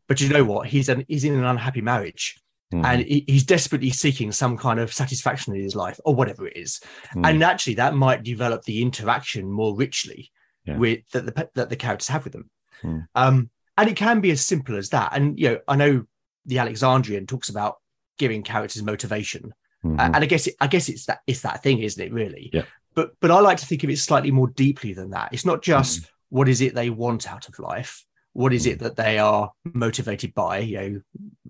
[0.08, 0.68] but you know what?
[0.68, 2.42] He's an he's in an unhappy marriage,
[2.74, 2.86] Mhm.
[2.86, 6.58] and he, he's desperately seeking some kind of satisfaction in his life, or whatever it
[6.58, 6.80] is.
[7.16, 7.30] Mm.
[7.30, 10.32] And naturally, that might develop the interaction more richly
[10.66, 10.78] Yeah.
[10.78, 12.50] with that the that the characters have with them.
[12.84, 13.08] Mm.
[13.16, 15.12] Um, and it can be as simple as that.
[15.14, 16.06] And you know, I know
[16.46, 17.76] the Alexandrian talks about
[18.18, 20.00] giving characters motivation, Mhm.
[20.00, 22.14] Uh, and I guess it, I guess it's that it's that thing, isn't it?
[22.14, 22.50] Really.
[22.54, 22.66] Yeah.
[22.94, 25.34] But but I like to think of it slightly more deeply than that.
[25.34, 26.08] It's not just Mm-hmm.
[26.38, 28.06] what is it they want out of life.
[28.34, 30.60] What is it that they are motivated by?
[30.60, 31.02] You know,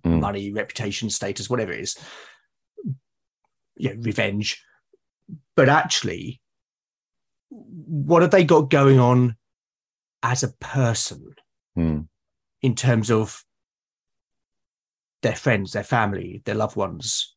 [0.04, 0.20] Mm.
[0.20, 1.96] money, reputation, status, whatever it is.
[3.76, 4.63] You know, revenge.
[5.56, 6.41] But actually,
[7.50, 9.36] what have they got going on
[10.24, 11.36] as a person
[11.78, 12.08] Mm.
[12.62, 13.44] in terms of
[15.22, 17.36] their friends, their family, their loved ones,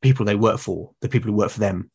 [0.00, 1.90] people they work for, the people who work for them.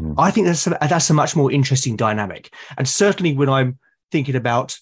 [0.00, 0.14] Mm.
[0.18, 2.52] I think that's a, that's a much more interesting dynamic.
[2.76, 3.78] And certainly when I'm
[4.10, 4.78] thinking about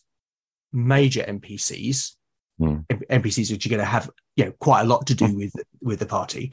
[0.72, 2.14] major NPCs,
[2.60, 2.86] Mm.
[2.86, 5.52] NPCs which are going to have you know quite a lot to do with
[5.82, 6.52] with the party,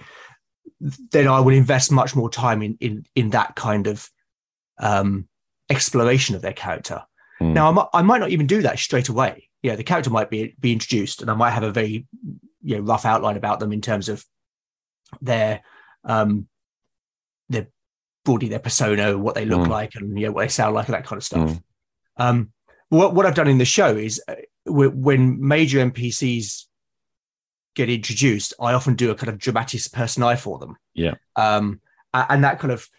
[1.11, 4.09] then I would invest much more time in in in that kind of
[4.79, 5.27] um,
[5.69, 7.03] exploration of their character.
[7.39, 7.53] Mm.
[7.53, 9.47] Now, I might, I might not even do that straight away.
[9.61, 12.07] Yeah, the character might be be introduced, and I might have a very
[12.63, 14.25] you know rough outline about them in terms of
[15.21, 15.61] their
[16.03, 16.47] um
[17.49, 17.67] their
[18.25, 19.69] broadly their persona, what they look Mm.
[19.69, 21.49] like, and you know what they sound like, and that kind of stuff.
[21.49, 21.63] Mm.
[22.17, 22.51] Um,
[22.89, 24.35] what what I've done in the show is uh,
[24.65, 26.65] when major NPCs
[27.75, 30.75] get introduced, I often do a kind of dramatis personae for them.
[30.93, 31.13] Yeah.
[31.35, 31.79] Um,
[32.13, 32.89] and that kind of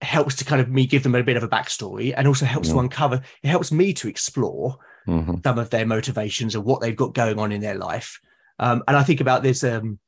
[0.00, 2.70] helps to kind of me give them a bit of a backstory, and also helps
[2.70, 3.22] to uncover.
[3.42, 5.42] It helps me to explore Mhm.
[5.44, 8.20] some of their motivations and what they've got going on in their life.
[8.58, 9.98] Um, and I think about this um,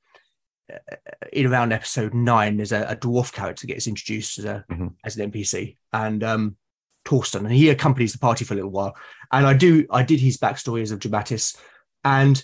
[1.32, 2.56] in around episode nine.
[2.56, 4.94] There's a, a dwarf character gets introduced as a Mhm.
[5.04, 6.56] as an NPC, and um,
[7.04, 8.96] Torsten, and he accompanies the party for a little while.
[9.30, 11.56] And I do I did his backstory as a dramatis,
[12.04, 12.42] and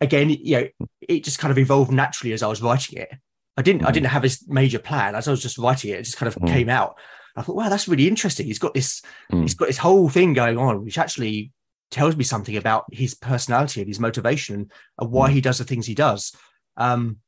[0.00, 3.10] again, you know, it just kind of evolved naturally as I was writing it.
[3.56, 3.94] I didn't I Mhm.
[3.94, 6.00] didn't have this major plan as I was just writing it.
[6.00, 6.48] It just kind of Mhm.
[6.48, 6.96] came out.
[7.36, 8.46] I thought, wow, that's really interesting.
[8.46, 9.42] He's got this Mm.
[9.42, 11.52] he's got this whole thing going on, which actually
[11.90, 14.70] tells me something about his personality and his motivation and,
[15.00, 15.32] and why Mm.
[15.34, 16.32] he does the things he does.
[16.80, 17.18] Um,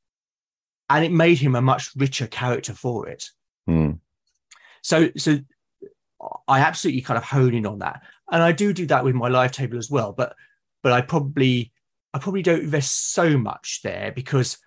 [0.91, 3.29] and it made him a much richer character for it.
[3.69, 3.99] Mm.
[4.83, 5.39] So, so
[6.49, 9.29] I absolutely kind of hone in on that, and I do do that with my
[9.29, 10.13] live table as well.
[10.13, 10.35] But,
[10.83, 11.73] but I probably,
[12.15, 14.59] I probably don't invest so much there because,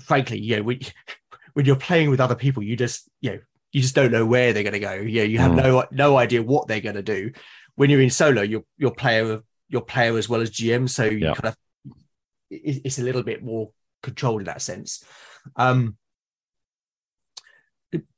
[0.00, 0.80] frankly, you know, when,
[1.54, 3.38] when you're playing with other people, you just, you know,
[3.72, 4.94] you just don't know where they're going to go.
[4.94, 5.62] Yeah, you have Mm.
[5.62, 7.32] no no idea what they're going to do.
[7.76, 11.18] When you're in solo, you're you're player you're player as well as GM, so you
[11.18, 11.34] Yeah.
[11.34, 11.56] kind of
[12.50, 13.70] it's a little bit more
[14.04, 15.02] controlled in that sense.
[15.56, 15.96] Um,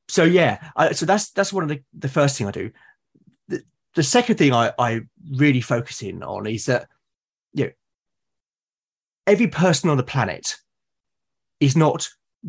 [0.09, 2.70] so yeah, I, so that's that's one of the the first thing I do.
[3.49, 3.62] The,
[3.94, 5.01] the second thing I I
[5.37, 6.88] really focus in on is that
[7.55, 7.70] you know
[9.27, 10.57] every person on the planet
[11.61, 12.09] is not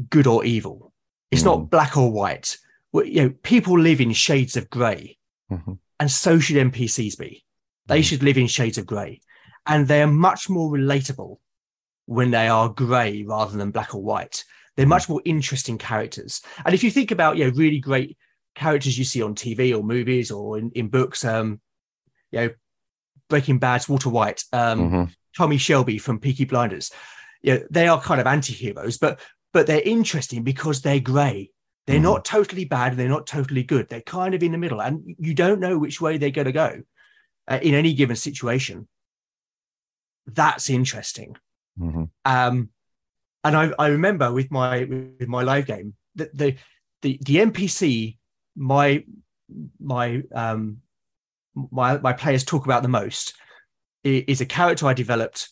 [0.09, 0.93] good or evil.
[1.31, 2.57] It's not black or white.
[2.93, 5.17] Well, You know, people live in shades of grey,
[5.51, 5.79] Mhm.
[5.99, 7.43] and so should NPCs be.
[7.87, 8.03] They Mhm.
[8.03, 9.21] should live in shades of grey,
[9.65, 11.39] and they are much more relatable
[12.07, 14.43] when they are grey rather than black or white.
[14.75, 16.41] They're much more interesting characters.
[16.65, 18.17] And if you think about, you know, really great
[18.55, 21.61] characters you see on TV or movies or in, in books, um,
[22.31, 22.49] you know,
[23.29, 25.15] Breaking Bad's Walter White, um, Mhm.
[25.35, 26.91] Tommy Shelby from Peaky Blinders.
[27.41, 29.19] You know, they are kind of anti-heroes, but
[29.53, 31.51] but they're interesting because they're grey.
[31.87, 32.03] They're Mhm.
[32.03, 33.89] not totally bad they're not totally good.
[33.89, 36.51] They're kind of in the middle, and you don't know which way they're going to
[36.51, 36.83] go
[37.47, 38.87] uh, in any given situation.
[40.25, 41.37] That's interesting.
[41.79, 42.09] Mhm.
[42.25, 42.69] Um,
[43.43, 46.55] and I, I remember with my with my live game that the
[47.01, 48.17] the the NPC
[48.55, 49.03] my
[49.79, 50.77] my um
[51.71, 53.33] my my players talk about the most
[54.03, 55.49] is a character I developed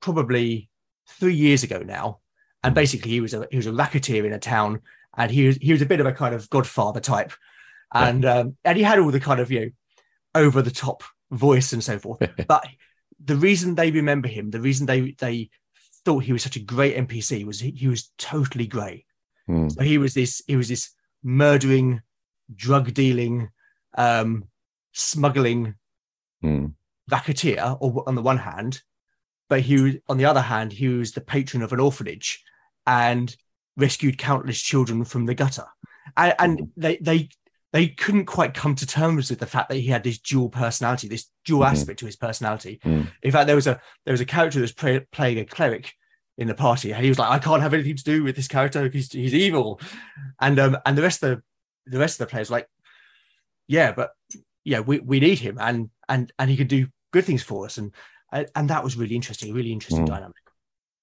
[0.00, 0.68] probably
[1.08, 2.20] three years ago now,
[2.62, 4.80] and basically he was a he was a racketeer in a town,
[5.16, 7.32] and he was he was a bit of a kind of Godfather type,
[7.94, 8.08] Yeah.
[8.08, 9.70] and um, and he had all the kind of you know
[10.34, 12.20] over the top voice and so forth.
[12.48, 12.66] but
[13.24, 15.50] the reason they remember him, the reason they they
[16.06, 19.04] thought he was such a great NPC was he, he was totally grey.
[19.48, 19.68] Hmm.
[19.68, 20.90] So he was this he was this
[21.24, 22.00] murdering,
[22.54, 23.50] drug dealing,
[23.98, 24.44] um,
[24.92, 25.74] smuggling
[26.42, 26.66] Hmm.
[27.10, 28.82] racketeer, or on the one hand,
[29.48, 32.44] but he was, on the other hand he was the patron of an orphanage
[32.86, 33.36] and
[33.76, 35.66] rescued countless children from the gutter.
[36.16, 37.30] And, and they they
[37.76, 41.08] they couldn't quite come to terms with the fact that he had this dual personality,
[41.08, 41.72] this dual Mhm.
[41.72, 42.80] aspect to his personality.
[42.84, 43.06] Mm.
[43.22, 45.92] In fact, there was a there was a character that was play, playing a cleric
[46.38, 48.48] in the party, and he was like, "I can't have anything to do with this
[48.48, 48.88] character.
[48.88, 49.78] He's he's evil,"
[50.40, 51.42] and um and the rest of the
[51.92, 52.68] the rest of the players were like,
[53.68, 54.10] "Yeah, but
[54.64, 57.76] yeah, we, we need him, and and and he could do good things for us,"
[57.78, 57.92] and
[58.32, 60.14] and, that was really interesting, a really interesting Mm.
[60.14, 60.44] dynamic.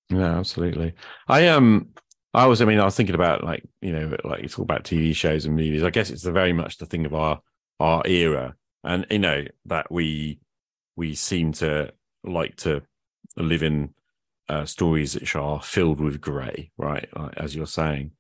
[0.10, 0.94] Yeah, absolutely.
[1.28, 1.90] I um
[2.34, 4.84] I was I mean I was thinking about like, you know, like you talk about
[4.84, 5.84] TV shows and movies.
[5.84, 7.41] I guess it's very much the thing of our
[7.80, 8.56] our era.
[8.84, 10.39] And you know, that we
[10.96, 11.93] we seem to
[12.24, 12.82] like to
[13.36, 13.93] live in
[14.50, 17.08] uh, stories which are filled with grey, right?
[17.15, 18.12] Like, as you're saying.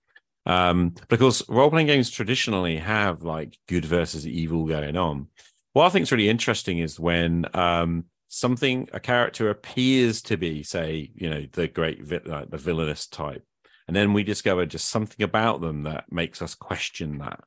[0.45, 5.27] Um, because role playing games traditionally have like good versus evil going on.
[5.73, 10.63] What I think is really interesting is when um, something a character appears to be,
[10.63, 13.43] say, you know, the great vi- like the villainous type,
[13.87, 17.39] and then we discover just something about them that makes us question that.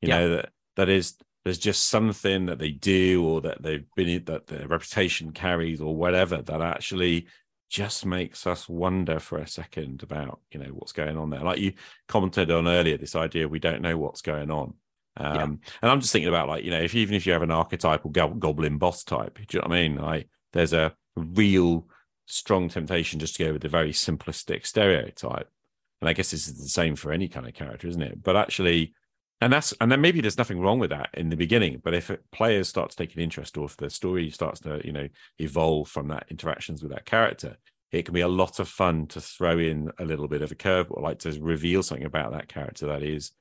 [0.00, 0.18] You Yeah.
[0.18, 4.46] know that that is there's just something that they do or that they've been that
[4.46, 7.26] their reputation carries or whatever that actually
[7.70, 11.58] just makes us wonder for a second about you know what's going on there like
[11.60, 11.72] you
[12.08, 14.74] commented on earlier this idea we don't know what's going on
[15.16, 15.42] um Yeah.
[15.44, 18.10] and i'm just thinking about like you know if even if you have an archetypal
[18.10, 21.86] go- goblin boss type do you know what i mean like there's a real
[22.26, 25.48] strong temptation just to go with the very simplistic stereotype
[26.00, 28.22] and i guess this is the same for any kind of character isn't it?
[28.22, 28.94] But actually
[29.40, 32.10] and that's and then maybe there's nothing wrong with that in the beginning but if
[32.10, 35.08] it, players start to take an interest or if the story starts to you know
[35.38, 37.56] evolve from that interactions with that character
[37.92, 40.54] it can be a lot of fun to throw in a little bit of a
[40.54, 43.32] curve or like to reveal something about that character that is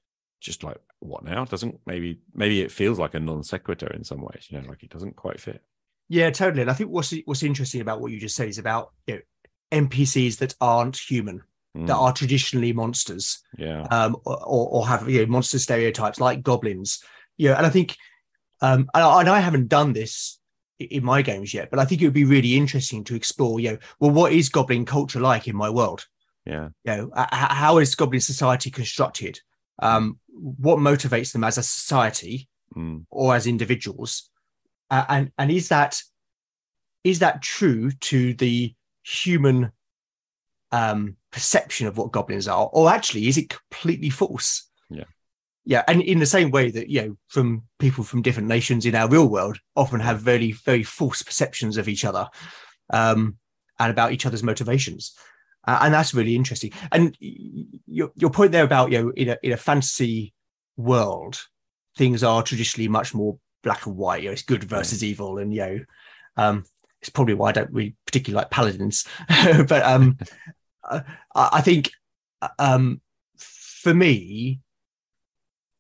[0.41, 1.45] just like what now?
[1.45, 4.83] Doesn't maybe maybe it feels like a non sequitur in some ways you know like
[4.83, 5.61] it doesn't quite fit.
[6.07, 6.61] Yeah, totally.
[6.61, 9.21] And I think what's what's interesting about what you just said is about you know,
[9.71, 11.43] NPCs that aren't human,
[11.85, 16.41] that Mm, are traditionally monsters, yeah um, or, or have you know, monster stereotypes like
[16.43, 17.03] goblins.
[17.37, 17.95] Yeah, and I think,
[18.61, 20.39] um, and I, and I haven't done this
[20.79, 23.59] in my games yet, but I think it would be really interesting to explore.
[23.59, 26.05] You know, well, what is goblin culture like in my world?
[26.45, 29.39] yeah You know, uh, how is goblin society constructed?
[29.81, 32.47] Um, what motivates them as a society?
[32.75, 34.29] mm, or as individuals
[34.89, 36.01] uh, and and is that
[37.03, 39.71] is that true to the human
[40.71, 45.03] um perception of what goblins are or actually is it completely false Yeah.
[45.65, 48.95] yeah and in the same way that you know from people from different nations in
[48.95, 52.27] our real world often have very very false perceptions of each other
[52.91, 53.37] um
[53.79, 55.13] and about each other's motivations
[55.67, 59.37] uh, and that's really interesting and your, your point there about you know in a
[59.43, 60.33] in a fantasy
[60.77, 61.39] world
[61.97, 64.23] things are traditionally much more black and white.
[64.23, 65.79] You know, it's good versus evil, and you know,
[66.37, 66.63] um,
[67.01, 69.05] it's probably why I don't really particularly like paladins.
[69.27, 70.17] but um,
[70.89, 71.01] uh,
[71.35, 71.91] I think
[72.57, 73.01] um,
[73.37, 74.59] for me,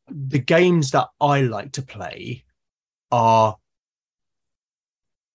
[0.09, 2.45] the games that I like to play
[3.11, 3.57] are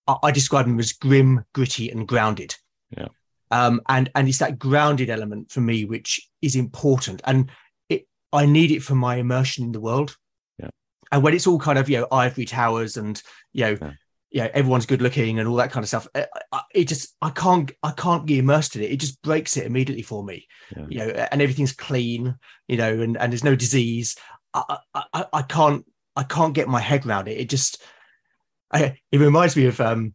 [0.06, 2.54] I, I describe them as grim, gritty, and grounded.
[2.96, 3.08] Yeah.
[3.50, 7.50] Um, and and it's that grounded element for me which is important, and
[7.88, 10.16] it I need it for my immersion in the world.
[10.58, 10.70] Yeah.
[11.12, 13.92] And when it's all kind of you know ivory towers and you know Yeah.
[14.34, 16.08] Yeah, everyone's good looking and all that kind of stuff.
[16.14, 18.90] I, I, it just I can't I can't get immersed in it.
[18.90, 20.48] It just breaks it immediately for me.
[20.76, 20.86] Yeah.
[20.90, 22.34] You know, and everything's clean.
[22.66, 24.16] You know, and and there's no disease.
[24.52, 27.38] I I, I- can't I can't get my head around it.
[27.38, 27.80] It just
[28.72, 30.14] I, it reminds me of um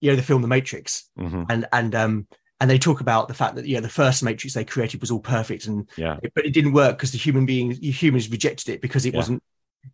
[0.00, 2.26] you know the film The Matrix mhm, and and um
[2.60, 5.10] and they talk about the fact that you know the first Matrix they created was
[5.12, 8.80] all perfect and yeah but it didn't work because the human beings humans rejected it
[8.82, 9.18] because it Yeah.
[9.20, 9.42] wasn't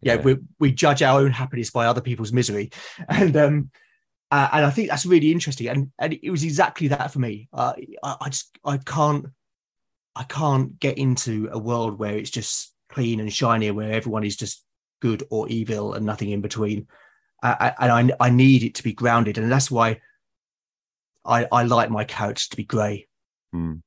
[0.01, 0.21] yeah, Yeah.
[0.21, 2.71] We, we judge our own happiness by other people's misery.
[3.09, 3.71] And um
[4.33, 5.69] uh, and i think that's really interesting.
[5.69, 7.49] And and it was exactly that for me.
[7.53, 9.27] Uh, I, I just i can't
[10.17, 14.37] i can't get into a world where it's just clean and shiny where everyone is
[14.37, 14.65] just
[15.01, 16.87] good or evil and nothing in between.
[17.43, 19.39] I, I, and I, I need it to be grounded.
[19.39, 20.01] And that's why
[21.27, 23.07] i i like my characters to be gray
[23.55, 23.83] mm.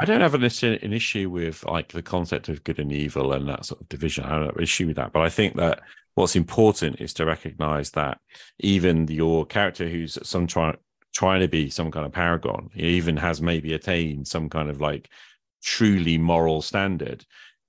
[0.00, 3.32] I don't have an, issue- an issue with like the concept of good and evil
[3.32, 4.24] and that sort of division.
[4.24, 5.82] I don't have an issue with that, but I think that
[6.14, 8.18] what's important is to recognize that
[8.60, 10.74] even your character who's some try,
[11.14, 15.08] trying to be some kind of paragon, even has maybe attained some kind of like
[15.62, 17.24] truly moral standard.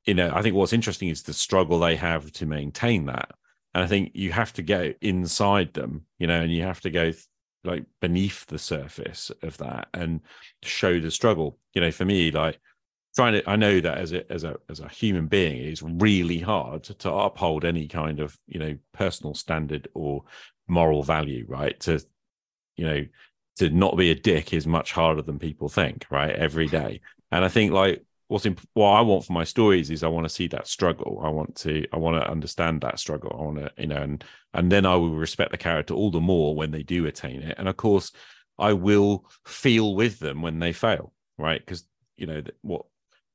[0.05, 3.32] You know, I think what's interesting is the struggle they have to maintain that.
[3.73, 6.89] And I think you have to go inside them, you know, and you have to
[6.89, 7.11] go
[7.66, 10.22] like beneath the surface of that and
[10.63, 11.57] show the struggle.
[11.74, 12.59] You know, for me, like
[13.16, 16.39] trying to I know that as a as a as a human being it's really
[16.39, 20.24] hard to uphold any kind of, you know, personal standard or
[20.68, 21.80] moral value, right?
[21.82, 22.03] To
[22.76, 23.05] you know,
[23.57, 26.36] to not be a dick is much harder than people think, right?
[26.36, 27.01] Every day.
[27.32, 30.26] And I think like what's imp- what I want for my stories is I want
[30.26, 31.21] to see that struggle.
[31.23, 33.36] I want to I want to understand that struggle.
[33.38, 34.23] I want to you know and
[34.53, 37.55] and then I will respect the character all the more when they do attain it.
[37.57, 38.11] And of course,
[38.57, 41.59] I will feel with them when they fail, right?
[41.59, 41.86] Because
[42.17, 42.86] you know what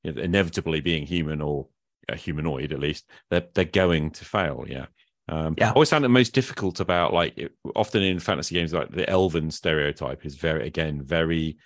[0.02, 1.68] you know, inevitably being human or
[2.08, 4.64] a humanoid at least they're they're going to fail.
[4.68, 4.86] Yeah.
[5.28, 5.68] Um, yeah.
[5.68, 9.08] I always found it most difficult about like it, often in fantasy games, like the
[9.08, 11.58] elven stereotype is very again very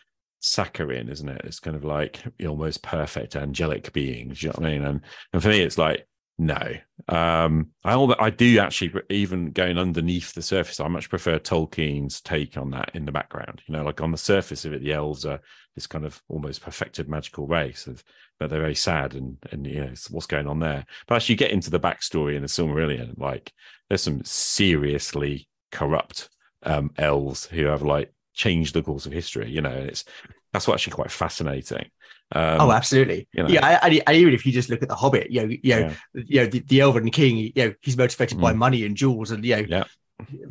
[0.44, 1.42] saccharine, isn't it?
[1.44, 4.42] It's kind of like almost perfect angelic beings.
[4.42, 4.84] You know what I mean?
[4.84, 5.00] And
[5.32, 6.74] and for me, it's like no.
[7.08, 10.80] Um, I I do actually even going underneath the surface.
[10.80, 13.62] I much prefer Tolkien's take on that in the background.
[13.66, 15.40] You know, like on the surface of it, the elves are
[15.74, 18.04] this kind of almost perfected magical race, of,
[18.38, 20.84] but they're very sad and and you know what's going on there.
[21.06, 23.52] But as you get into the backstory in the Silmarillion, like
[23.88, 26.28] there's some seriously corrupt
[26.64, 29.50] um, elves who have like change the course of history.
[29.50, 30.04] You know, it's
[30.52, 31.90] that's actually quite fascinating.
[32.32, 33.28] Um, oh, absolutely.
[33.32, 33.48] You know.
[33.48, 36.22] Yeah, and, even if you just look at the Hobbit, you know, you know, yeah.
[36.26, 38.42] you know, the, the Elven King, you know, he's motivated mm.
[38.42, 39.84] by money and jewels, and you know, yeah.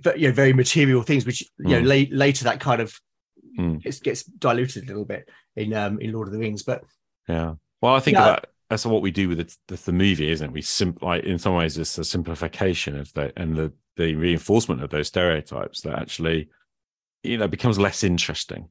[0.02, 2.08] but you know, very material things, which you know, mm.
[2.12, 2.94] later that kind of
[3.58, 3.82] mm.
[3.82, 6.64] gets, gets, diluted a little bit in um in Lord of the Rings.
[6.64, 6.84] But
[7.28, 8.24] yeah, well, I think yeah.
[8.24, 10.54] about that's what we do with the, the, the movie, isn't it?
[10.54, 14.84] We sim- like in some ways it's a simplification of the and the the reinforcement
[14.84, 16.50] of those stereotypes that actually
[17.24, 18.70] you know becomes less interesting.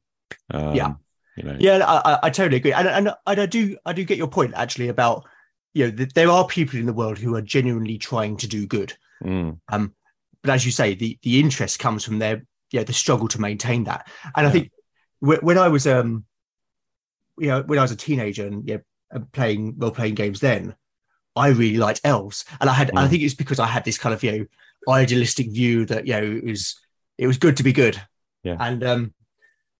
[0.50, 0.94] Um, yeah,
[1.36, 1.56] you know.
[1.58, 4.54] Yeah, I, I totally agree, and, and and I do I do get your point
[4.54, 5.24] actually about
[5.74, 8.94] you know there are people in the world who are genuinely trying to do good.
[9.24, 9.58] Mm.
[9.70, 9.94] Um,
[10.42, 13.84] but as you say, the the interest comes from their yeah the struggle to maintain
[13.84, 14.48] that, and yeah.
[14.48, 14.70] I think
[15.20, 16.24] when I was um
[17.38, 18.78] you know when I was a teenager and yeah
[19.32, 20.74] playing role playing games then
[21.36, 22.98] I really liked elves, and I had mm.
[22.98, 24.46] I think it's because I had this kind of you know
[24.92, 26.78] idealistic view that you know it was
[27.18, 28.00] it was good to be good,
[28.42, 28.56] yeah.
[28.58, 29.14] And um,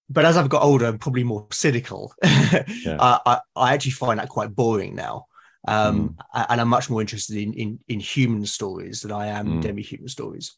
[0.08, 2.12] but as I've got older, I'm probably more cynical.
[2.22, 2.96] yeah.
[2.98, 5.26] I, I actually find that quite boring now.
[5.66, 6.46] Um, mm.
[6.50, 9.62] and I'm much more interested in, in in human stories than I am mm.
[9.62, 10.56] demi-human stories.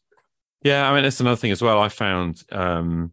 [0.63, 1.79] Yeah, I mean that's another thing as well.
[1.79, 3.11] I found um,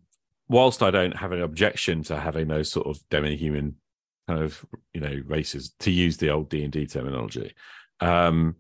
[0.49, 3.77] whilst I don't have an objection to having those sort of demi-human
[4.27, 4.65] kind of
[4.95, 7.55] you know races, to use the old D and D terminology,
[8.01, 8.57] um,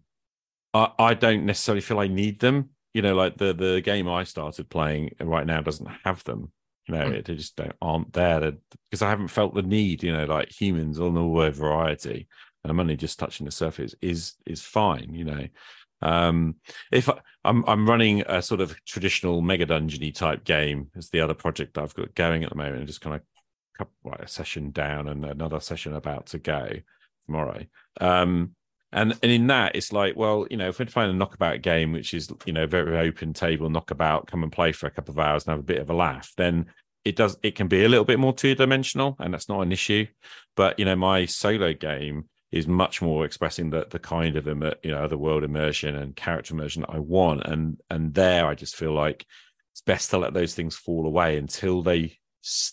[0.75, 4.25] I, I don't necessarily feel I need them you know, like the the game I
[4.25, 6.53] started playing right now doesn't have them.
[6.89, 7.25] You know, mm.
[7.25, 8.53] they just don't aren't there
[8.91, 10.03] because I haven't felt the need.
[10.03, 12.29] You know, like humans on all their variety,
[12.63, 15.15] and I'm only just touching the surface is is fine.
[15.15, 15.49] You know,
[16.03, 16.57] um,
[16.91, 21.09] if I, am I'm, I'm running a sort of traditional mega dungeony type game, as
[21.09, 23.23] the other project that I've got going at the moment, and just kind of
[24.05, 26.69] like a session down and another session about to go
[27.27, 27.65] tomorrow.
[28.01, 28.55] Um,
[28.93, 31.93] and and in that, it's like, well, you know, if we're playing a knockabout game,
[31.93, 35.19] which is you know very open table knockabout, come and play for a couple of
[35.19, 36.67] hours and have a bit of a laugh, then
[37.05, 39.73] it does it can be a little bit more two dimensional, and that's not an
[39.73, 40.07] issue.
[40.57, 44.91] But you know, my solo game is much more expressing the the kind of you
[44.91, 48.77] know other world immersion and character immersion that I want, and and there I just
[48.77, 49.25] feel like
[49.73, 52.19] it's best to let those things fall away until they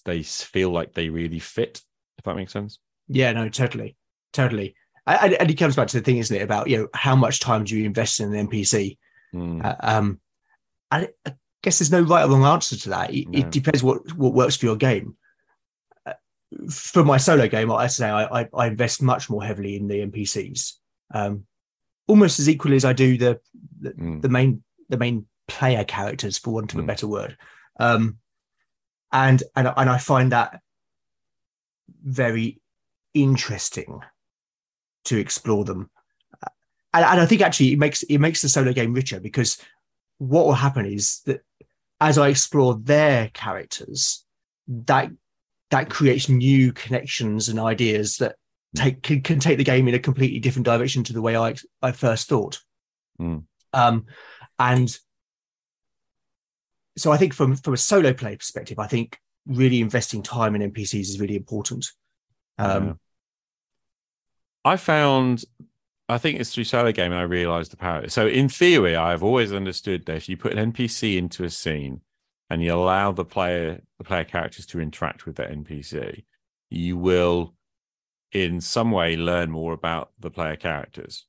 [0.03, 1.81] they feel like they really fit.
[2.17, 2.79] If that makes sense.
[3.07, 3.95] Yeah, no, totally,
[4.33, 4.75] totally
[5.07, 7.63] and, it comes back to the thing, isn't it, about you know how much time
[7.63, 8.97] do you invest in an NPC?
[9.33, 9.63] Mm.
[9.63, 10.19] Uh, um,
[10.91, 11.33] and I
[11.63, 13.13] guess there's no right or wrong answer to that.
[13.13, 13.39] It, no.
[13.39, 15.15] it depends what what works for your game.
[16.05, 16.13] Uh,
[16.69, 20.05] for my solo game, I say I, I, I, invest much more heavily in the
[20.05, 20.73] NPCs,
[21.13, 21.45] um,
[22.07, 23.39] almost as equally as I do the
[23.79, 24.21] the, mm.
[24.21, 26.79] the main the main player characters, for want of mm.
[26.79, 26.87] a hmm.
[26.87, 27.37] better word.
[27.79, 28.17] Um,
[29.11, 30.61] and and and I find that
[32.03, 32.61] very
[33.13, 34.01] interesting
[35.05, 35.89] to explore them.
[36.93, 39.57] And, and I think actually it makes it makes the solo game richer because
[40.17, 41.41] what will happen is that
[42.01, 44.25] as I explore their characters,
[44.67, 45.11] that
[45.71, 48.35] that creates new connections and ideas that
[48.75, 51.55] take can, can, take the game in a completely different direction to the way I
[51.81, 52.59] I first thought.
[53.19, 53.43] Mm.
[53.73, 54.05] Um,
[54.57, 54.97] and
[56.97, 60.71] so I think from from a solo play perspective, I think really investing time in
[60.71, 61.87] NPCs is really important.
[62.57, 62.99] Um.
[64.65, 65.45] I found,
[66.07, 68.07] I think it's through solo game and I realized the power.
[68.09, 72.01] So in theory, I've always understood that if you put an NPC into a scene
[72.49, 76.25] and you allow the player, the player characters to interact with that NPC,
[76.69, 77.53] you will,
[78.31, 81.25] in some way, learn more about the player characters.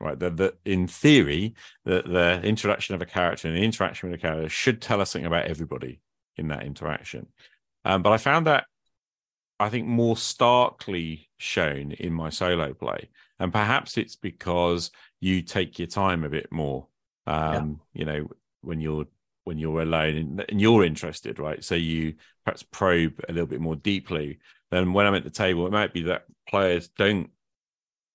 [0.00, 0.18] Right.
[0.18, 1.54] That in theory,
[1.84, 5.12] the, the introduction of a character and the interaction with a character should tell us
[5.12, 6.00] something about everybody
[6.36, 7.28] in that interaction.
[7.84, 8.66] Um, but I found that
[9.60, 14.90] I think more starkly shown in my solo play, and perhaps it's because
[15.20, 16.88] you take your time a bit more.
[17.26, 18.00] Um, yeah.
[18.00, 18.28] You know,
[18.62, 19.06] when you're
[19.44, 21.62] when you're alone and, you're interested, right?
[21.62, 24.38] So you perhaps probe a little bit more deeply.
[24.70, 27.30] Then when I'm at the table, it might be that players don't,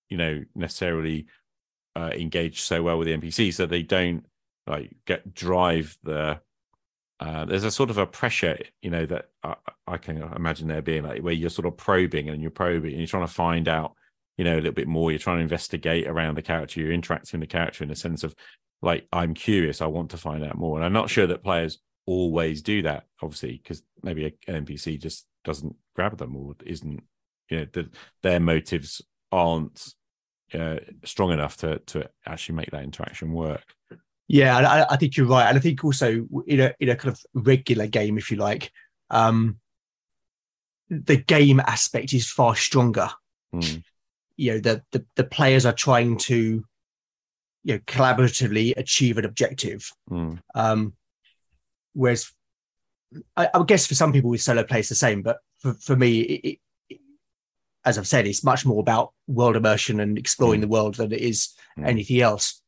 [0.10, 1.28] you know, necessarily
[1.96, 4.26] uh, engage so well with the NPC, so they don't
[4.68, 6.40] like get drive the.
[7.20, 9.55] Uh, there's a sort of a pressure, you know, that I,
[9.88, 12.99] I can imagine there being like where you're sort of probing and you're probing and
[12.99, 13.93] you're trying to find out,
[14.38, 15.11] you know, a little bit more.
[15.11, 16.80] You're trying to investigate around the character.
[16.80, 18.36] You're interacting with the character in a sense of
[18.82, 20.78] like I'm curious, I want to find out more.
[20.78, 25.26] And I'm not sure that players always do that, obviously, because maybe an NPC just
[25.43, 27.03] doesn't grab them or isn't,
[27.49, 27.89] you know, the,
[28.24, 29.01] their motives
[29.32, 29.93] aren't
[30.53, 33.76] uh, strong enough to to actually make that interaction work.
[34.32, 37.11] Yeah, I, I, think you're right, and I think also in a in a kind
[37.11, 38.71] of regular game, if you like,
[39.09, 39.57] um,
[40.88, 43.09] the game aspect is far stronger.
[43.53, 43.84] Mm.
[44.38, 46.63] You know, the, the the players are trying to
[47.63, 50.39] you know collaboratively achieve an objective mm.
[50.55, 50.93] um
[51.93, 52.32] whereas
[53.36, 55.95] I, I guess for some people with solo play it's the same but for, for
[55.95, 56.59] me it,
[56.89, 56.99] it,
[57.86, 60.63] as i've said it's much more about world immersion and exploring mm.
[60.63, 61.86] the world than it is mm.
[61.86, 62.61] anything else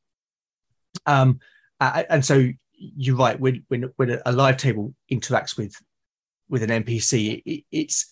[1.06, 1.40] um
[1.82, 5.76] and so you're right when when when a live table interacts with
[6.50, 8.12] with an npc it, it's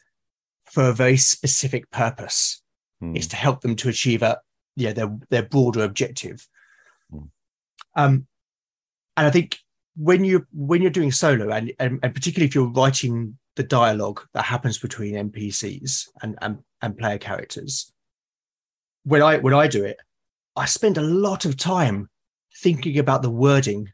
[0.69, 2.61] for a very specific purpose.
[3.01, 3.15] Mm.
[3.15, 4.39] it's to help them to achieve a
[4.75, 6.47] yeah their their broader objective.
[7.95, 8.27] Um,
[9.17, 9.57] and I think
[9.95, 14.21] when you when you're doing solo, and, and, and particularly if you're writing the dialogue
[14.33, 17.91] that happens between NPCs and, and and player characters,
[19.03, 19.97] when I when I do it,
[20.55, 22.09] I spend a lot of time
[22.61, 23.91] thinking about the wording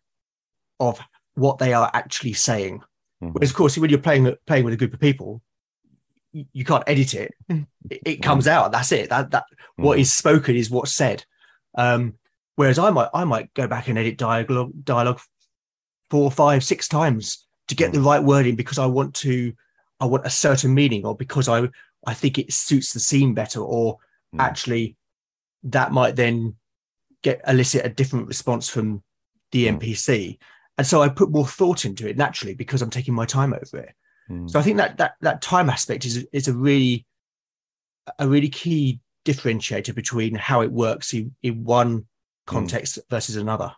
[0.80, 1.00] of
[1.36, 2.80] what they are actually saying.
[3.24, 3.30] Mm-hmm.
[3.34, 5.42] Whereas, of course, when you're playing playing with a group of people,
[6.32, 7.34] you, you can't edit it.
[7.90, 8.72] It, it comes out.
[8.72, 9.10] That's it.
[9.10, 9.84] That that mm-hmm.
[9.84, 11.26] what is spoken is what's said.
[11.78, 12.16] Um,
[12.56, 15.20] Whereas I might I might go back and edit dialogue dialogue
[16.10, 19.54] four, five, six times to get the right wording because I want to
[20.00, 21.68] I want a certain meaning or because I
[22.08, 23.98] I think it suits the scene better or
[24.34, 24.40] mm.
[24.40, 24.96] actually
[25.64, 26.56] that might then
[27.26, 29.02] get elicit a different response from
[29.52, 29.80] the mm.
[29.80, 30.38] NPC.
[30.78, 33.80] And so I put more thought into it naturally because I'm taking my time over
[33.80, 33.96] it.
[34.30, 34.50] Mm.
[34.50, 37.06] So I think that that that time aspect is is a really
[38.20, 42.06] a really key differentiator between how it works in, in one
[42.46, 43.10] context mm.
[43.10, 43.74] versus another.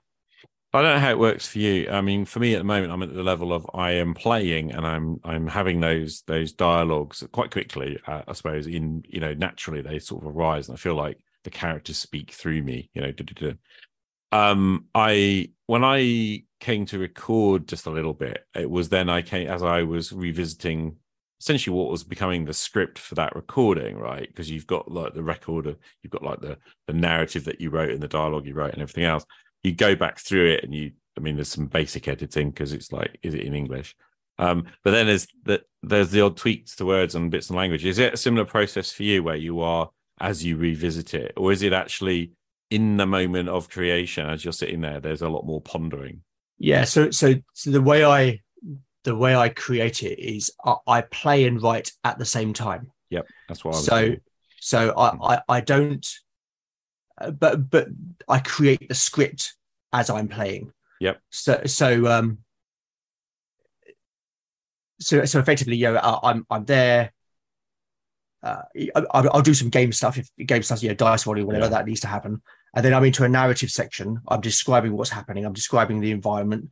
[0.74, 1.90] I don't know how it works for you.
[1.90, 4.74] I mean, for me at the moment, I'm at the level of I am playing
[4.74, 7.98] and I'm I'm having those those dialogues quite quickly.
[8.06, 11.18] Uh, I suppose in you know naturally they sort of arise, and I feel like
[11.48, 12.90] the characters speak through me.
[12.94, 13.54] You know,
[14.34, 19.22] um, I when I came to record just a little bit, it was then I
[19.22, 20.98] came as I was revisiting
[21.40, 24.28] essentially what was becoming the script for that recording, right?
[24.28, 27.70] Because you've got like the record of you've got like the the narrative that you
[27.70, 29.24] wrote and the dialogue you wrote and everything else.
[29.64, 32.92] You go back through it and you I mean there's some basic editing because it's
[32.92, 33.96] like is it in English?
[34.38, 37.86] Um, but then there's the there's the odd tweaks to words and bits and language.
[37.86, 39.90] Is it a similar process for you where you are
[40.20, 42.32] as you revisit it, or is it actually
[42.70, 45.00] in the moment of creation as you're sitting there?
[45.00, 46.22] There's a lot more pondering.
[46.58, 46.84] Yeah.
[46.86, 48.42] So so so the way I
[49.04, 52.92] the way I create it is I, I play and write at the same time.
[53.10, 54.16] Yep, that's what I so
[54.60, 55.24] so I, hmm.
[55.24, 56.06] I I don't,
[57.20, 57.88] uh, but but
[58.28, 59.56] I create the script
[59.94, 60.72] as I'm playing.
[61.00, 61.22] Yep.
[61.30, 62.40] So so um.
[65.00, 67.14] So so effectively, you know, I, I'm I'm there.
[68.48, 68.62] Uh,
[68.96, 71.70] I'll, I'll, do some game stuff if game stuff, you know, dice rolling, whatever yeah.
[71.70, 72.42] that needs to happen.
[72.74, 74.22] And then I'm into a narrative section.
[74.28, 75.46] I'm describing what's happening.
[75.46, 76.72] I'm describing the environment,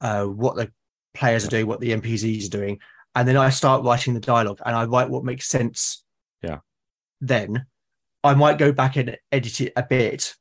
[0.00, 0.70] uh, what the
[1.14, 2.78] players are doing, what the NPCs are doing,
[3.16, 6.04] and then I start writing the dialogue and I write what makes sense.
[6.42, 6.58] Yeah.
[7.20, 7.66] Then
[8.22, 10.34] I might go back and edit it a bit,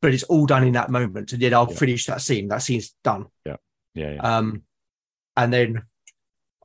[0.00, 1.76] but it's all done in that moment, and then I'll yeah.
[1.76, 2.48] finish that scene.
[2.48, 3.26] That scene's done.
[3.44, 3.56] Yeah.
[3.94, 4.12] Yeah.
[4.12, 4.36] yeah.
[4.36, 4.62] Um,
[5.36, 5.82] and then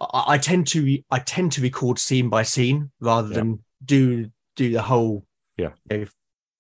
[0.02, 3.36] I, I, tend to I tend to record scene by scene rather yeah.
[3.36, 5.26] than do do the whole
[5.58, 6.06] yeah you know,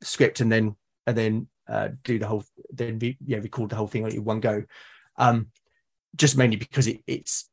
[0.01, 0.75] script and then
[1.07, 4.39] and then uh, do the whole then be, yeah record the whole thing in one
[4.39, 4.63] go.
[5.17, 5.47] Um,
[6.15, 7.49] just mainly because it, it's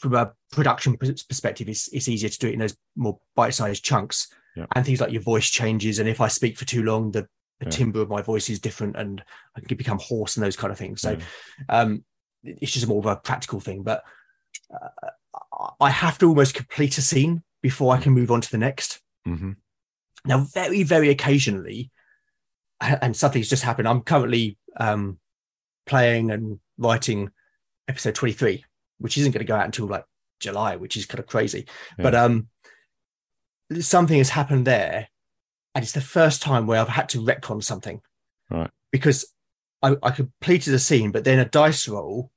[0.00, 4.28] from a production perspective, it's, it's easier to do it in those more bite-sized chunks.
[4.56, 4.66] Yeah.
[4.74, 7.22] And things like your voice changes, and if I speak for too long, the,
[7.60, 7.70] the yeah.
[7.70, 9.22] timbre of my voice is different, and
[9.56, 11.02] I can become hoarse and those kind of things.
[11.02, 11.16] So,
[11.68, 12.04] um,
[12.42, 13.82] it's just more of a practical thing.
[13.82, 14.02] But
[14.72, 18.58] uh, I have to almost complete a scene before I can move on to the
[18.58, 19.00] next.
[19.26, 19.52] Mm-hmm.
[20.24, 21.90] Now, very, very occasionally,
[22.80, 23.88] and something's just happened.
[23.88, 25.18] I'm currently um,
[25.86, 27.30] playing and writing
[27.88, 28.64] episode 23
[29.00, 30.04] which isn't going to go out until like
[30.38, 31.66] July, which is kind of crazy.
[31.96, 32.48] But um,
[33.80, 35.08] something has happened there,
[35.74, 38.00] and it's the first time where I've had to retcon something,
[38.50, 38.70] Right.
[38.90, 39.32] Because
[39.80, 42.30] I, I completed a scene, but then a dice roll,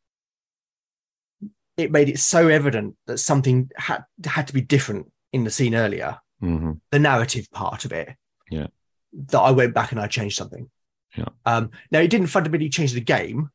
[1.77, 5.75] it made it so evident that something had had to be different in the scene
[5.75, 8.09] earlier, hmm the narrative part of it.
[8.51, 8.67] Yeah.
[9.13, 10.69] That I went back and I changed something.
[11.15, 11.25] Yeah.
[11.45, 13.49] Um, now it didn't fundamentally change the game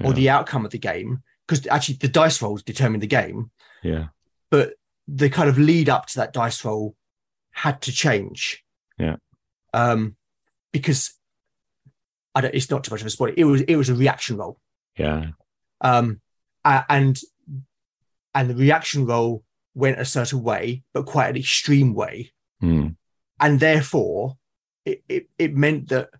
[0.00, 0.12] or Yeah.
[0.12, 3.50] the outcome of the game because actually the dice rolls determine the game,
[3.82, 4.06] Yeah.
[4.50, 4.74] but
[5.08, 6.94] the kind of lead up to that dice roll
[7.50, 8.64] had to change.
[8.98, 9.16] Yeah.
[9.74, 10.16] Um,
[10.72, 11.12] because
[12.34, 13.34] I don't, it's not too much of a spoiler.
[13.36, 14.58] It was it was a reaction roll.
[14.96, 15.30] Yeah.
[15.80, 16.20] Um,
[16.64, 17.18] and
[18.34, 22.96] and the reaction roll went a certain way, but quite an extreme way, Mm.
[23.40, 24.36] and therefore
[24.84, 26.10] it, it it meant that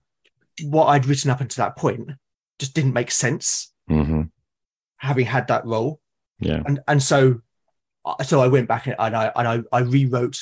[0.62, 2.10] what I'd written up until that point
[2.58, 4.22] just didn't make sense, hmm
[4.96, 6.00] having had that roll.
[6.38, 6.62] Yeah.
[6.64, 7.40] and and so
[8.04, 10.38] uh, so I went back and I and I, I rewrote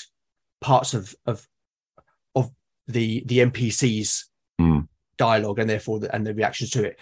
[0.61, 1.47] parts of of
[2.35, 2.51] of
[2.87, 4.25] the the NPCs
[4.61, 4.89] Mm.
[5.17, 6.99] dialogue and therefore the, and the reactions to it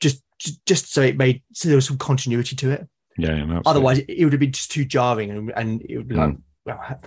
[0.00, 0.22] just
[0.66, 2.88] just so it made so there was some continuity to it
[3.18, 3.34] Yeah.
[3.44, 6.30] yeah, otherwise it would have been just too jarring and and it would be like
[6.30, 6.42] Mm.
[6.64, 6.98] well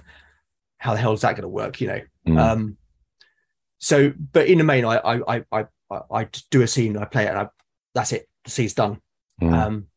[0.77, 2.37] how the hell is that going to work you know Mm.
[2.39, 2.77] um
[3.79, 5.65] so but in the main I I I I,
[6.11, 7.47] I do a scene I play it and I,
[7.93, 8.99] that's it the scene's done
[9.41, 9.53] Mm.
[9.53, 9.87] um,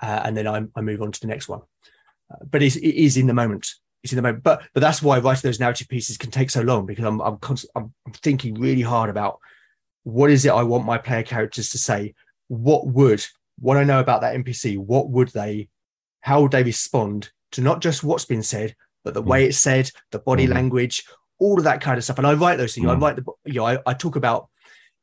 [0.00, 1.60] uh, and then I, I move on to the next one.
[2.30, 3.70] Uh, but it's, it is in the moment.
[4.02, 4.42] It's in the moment.
[4.44, 7.38] But but that's why writing those narrative pieces can take so long because I'm I'm,
[7.38, 7.92] const- I'm
[8.22, 9.38] thinking really hard about
[10.04, 12.14] what is it I want my player characters to say.
[12.48, 13.24] What would
[13.58, 14.78] what I know about that NPC?
[14.78, 15.68] What would they?
[16.20, 18.74] How would they respond to not just what's been said,
[19.04, 20.54] but the way it's said, the body Mhm.
[20.54, 21.04] language,
[21.38, 22.18] all of that kind of stuff.
[22.18, 22.86] And I write those things.
[22.86, 23.02] I Mm.
[23.02, 24.48] write the you know I, I talk about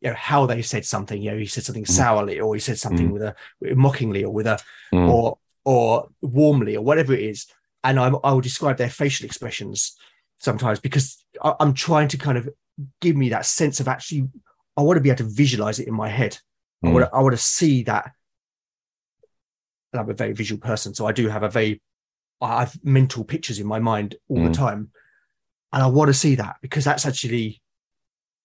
[0.01, 1.21] you know how they said something.
[1.21, 1.91] You know he said something Mhm.
[1.91, 3.13] sourly, or he said something Mm.
[3.13, 4.59] with a mockingly, or with a
[4.93, 5.09] Mm.
[5.09, 7.45] or or warmly or whatever it is
[7.83, 9.95] and I'm, i will describe their facial expressions
[10.39, 12.49] sometimes because I, i'm trying to kind of
[12.99, 14.27] give me that sense of actually
[14.75, 16.39] i want to be able to visualize it in my head
[16.83, 16.93] i Mm.
[16.93, 18.11] want to i want to see that
[19.93, 21.81] and i'm a very visual person so i do have a very
[22.41, 24.47] i have mental pictures in my mind all Mm.
[24.47, 24.91] the time
[25.73, 27.61] and i want to see that because that's actually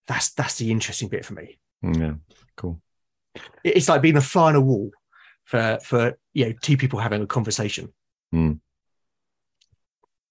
[0.07, 2.14] that's that's the interesting bit for me Mm, yeah.
[2.57, 2.80] Cool.
[3.62, 4.90] It's like being a fly on a wall
[5.44, 7.92] for for you know two people having a conversation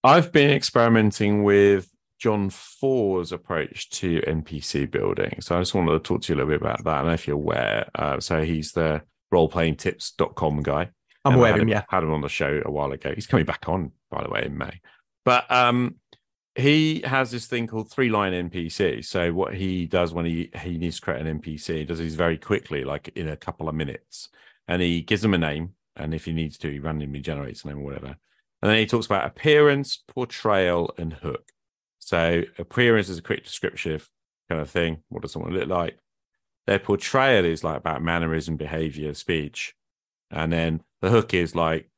[0.03, 1.89] I've been experimenting with
[2.19, 5.37] Johnn Four's approach to NPC building.
[5.41, 6.93] So I just wanted to talk to you a little bit about that.
[6.93, 7.89] I don't know if you're aware.
[7.95, 9.01] Uh, so he's the
[9.33, 10.89] roleplayingtips.com guy.
[11.25, 13.13] I'm And aware of him yeah Had him on the show a while ago.
[13.13, 14.79] He's coming back on, by the way, in May.
[15.25, 15.95] But um,
[16.55, 19.03] he has this thing called three line NPC.
[19.03, 22.15] So what he does when he he needs to create an NPC, he does these
[22.15, 24.29] very quickly, like in a couple of minutes,
[24.67, 25.73] and he gives them a name.
[25.97, 28.15] And if he needs to, he randomly generates a name or whatever.
[28.61, 31.51] And then he talks about appearance, portrayal, and hook.
[31.99, 34.09] So appearance is a quick descriptive
[34.49, 35.03] kind of thing.
[35.09, 35.97] What does someone look like?
[36.67, 39.73] Their portrayal is like about mannerism, behavior, speech.
[40.31, 41.89] And then the hook is like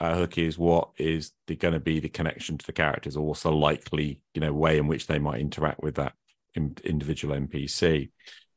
[0.00, 3.42] a hook is what is going to be the connection to the characters or what's
[3.42, 6.14] the likely, you know, way in which they might interact with that
[6.54, 8.10] in, individual NPC.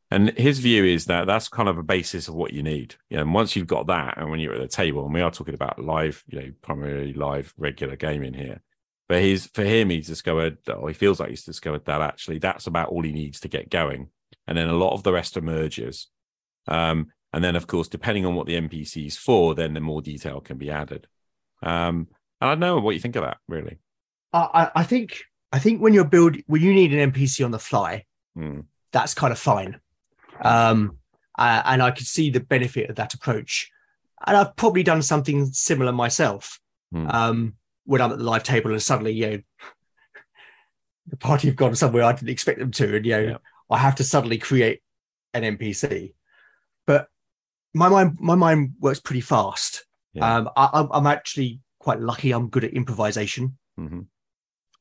[0.09, 2.95] And his view is that that's kind of a basis of what you need.
[3.09, 5.21] You know, and once you've got that, and when you're at the table, and we
[5.21, 8.61] are talking about live, you know, primarily live regular gaming here.
[9.09, 12.67] But he's for him, he's discovered, or he feels like he's discovered that actually that's
[12.67, 14.09] about all he needs to get going.
[14.47, 16.07] And then a lot of the rest emerges.
[16.67, 20.01] Um, and then, of course, depending on what the NPC is for, then the more
[20.01, 21.07] detail can be added.
[21.61, 22.07] Um,
[22.39, 23.79] and I don't know what you think of that, really.
[24.33, 25.19] I, I think
[25.51, 28.05] I think when you're building when you need an NPC on the fly,
[28.35, 28.61] Hmm.
[28.91, 29.79] that's kind of fine.
[30.41, 30.97] Um,
[31.37, 33.69] uh, and I could see the benefit of that approach.
[34.25, 36.59] And I've probably done something similar myself.
[36.91, 37.07] Hmm.
[37.09, 37.53] Um,
[37.85, 39.39] when I'm at the live table and suddenly, you know,
[41.07, 43.37] the party have gone somewhere I didn't expect them to, and you know, Yeah.
[43.69, 44.81] I have to suddenly create
[45.33, 46.13] an NPC.
[47.73, 49.85] My mind, my mind works pretty fast.
[50.13, 50.37] Yeah.
[50.37, 52.31] Um, I, I'm- I'm actually quite lucky.
[52.31, 53.57] I'm good at improvisation.
[53.79, 54.07] Mhm.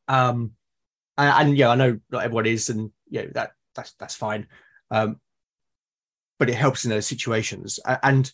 [0.08, 0.52] Um,
[1.16, 4.46] and, and yeah, I know not everyone is, and yeah, that that's that's fine.
[4.90, 5.20] Um,
[6.38, 7.78] but it helps in those situations.
[8.02, 8.30] And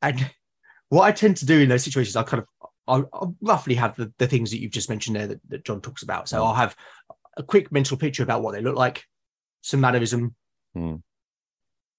[0.00, 0.30] and
[0.88, 2.48] what I tend to do in those situations, I kind of
[2.86, 5.80] I'll, I'll roughly have the, the things that you've just mentioned there that, that Johnn
[5.80, 6.28] talks about.
[6.28, 6.46] So Mm.
[6.46, 6.76] I'll have
[7.36, 9.04] a quick mental picture about what they look like,
[9.62, 10.34] some mannerism.
[10.76, 11.02] Mm.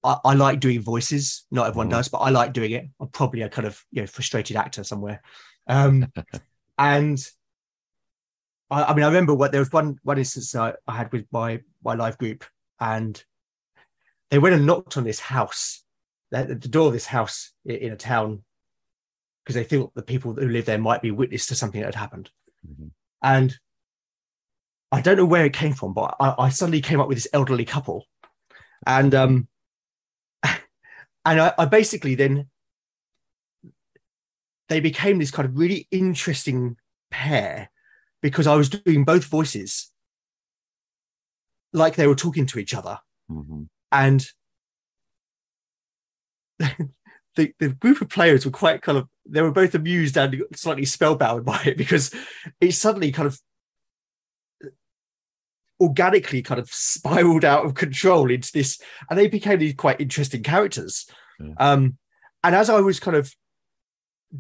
[0.06, 1.46] I, I like doing voices.
[1.52, 1.92] Not everyone Mm.
[1.92, 2.86] does, but I like doing it.
[3.00, 5.22] I'm probably a kind of you know frustrated actor somewhere.
[5.68, 6.12] Um,
[6.78, 7.20] and
[8.70, 11.26] I, I mean, I remember what there was one one instance I, I had with
[11.32, 12.46] my my live group,
[12.80, 13.22] and
[14.32, 15.84] they went and knocked on this house,
[16.32, 18.44] the, the door of this house i- in a town
[19.44, 21.96] because they thought the people who live there might be witness to something that had
[21.96, 22.32] happened.
[22.68, 22.90] Mhm.
[23.22, 23.56] And
[24.92, 27.28] I don't know where it came from, but I, I suddenly came up with this
[27.34, 28.06] elderly couple,
[28.88, 29.48] and um,
[31.26, 32.50] and I, I basically then
[34.70, 36.78] they became this kind of really interesting
[37.12, 37.70] pair
[38.22, 39.92] because I was doing both voices
[41.74, 43.00] like they were talking to each other
[43.30, 43.68] Mhm.
[43.92, 44.28] and
[47.36, 50.86] the, the group of players were quite kind of they were both amused and slightly
[50.86, 52.14] spellbound by it because
[52.62, 53.40] it suddenly kind of
[55.80, 60.42] organically kind of spiraled out of control into this and they became these quite interesting
[60.44, 61.06] characters
[61.40, 61.54] Yeah.
[61.60, 61.98] um
[62.44, 63.34] and as i was kind of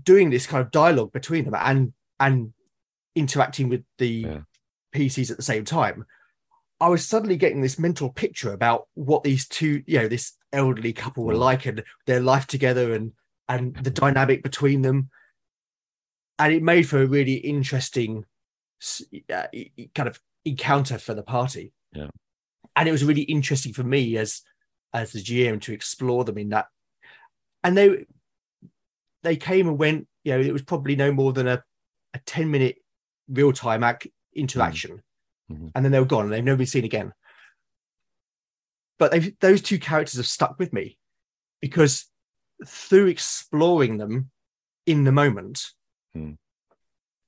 [0.04, 2.54] doing this kind of dialogue between them and and
[3.16, 4.40] interacting with the Yeah.
[4.96, 6.06] pcs at the same time
[6.82, 10.92] I was suddenly getting this mental picture about what these two, you know, this elderly
[10.92, 11.40] couple were Mm.
[11.40, 13.14] like and their life together and
[13.48, 15.10] and the dynamic between them.
[16.38, 18.26] And it made for a really interesting
[19.34, 19.48] uh,
[19.96, 21.74] kind of encounter for the party.
[21.92, 22.08] Yeah.
[22.76, 24.42] And it was really interesting for me as
[24.94, 26.68] as the GM to explore them in that.
[27.64, 28.06] And they
[29.24, 31.64] they came and went, you know, it was probably no more than a,
[32.14, 32.78] a 10 minute
[33.28, 35.02] real time act interaction
[35.52, 35.72] Mhm.
[35.76, 37.12] and then they were gone and they've never been seen again.
[38.98, 40.98] But those two characters have stuck with me
[41.62, 42.06] because
[42.66, 44.32] through exploring them
[44.86, 45.72] in the moment
[46.14, 46.34] Hmm.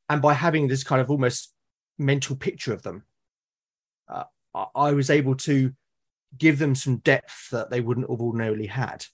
[0.10, 1.54] and by having this kind of almost
[1.98, 3.04] mental picture of them,
[4.10, 4.24] uh,
[4.76, 5.74] I, was able to
[6.38, 9.06] give them some depth that they wouldn't have ordinarily had.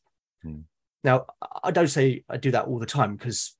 [0.41, 0.61] Hmm.
[1.03, 1.25] Now,
[1.63, 3.55] I don't say I do that all the time because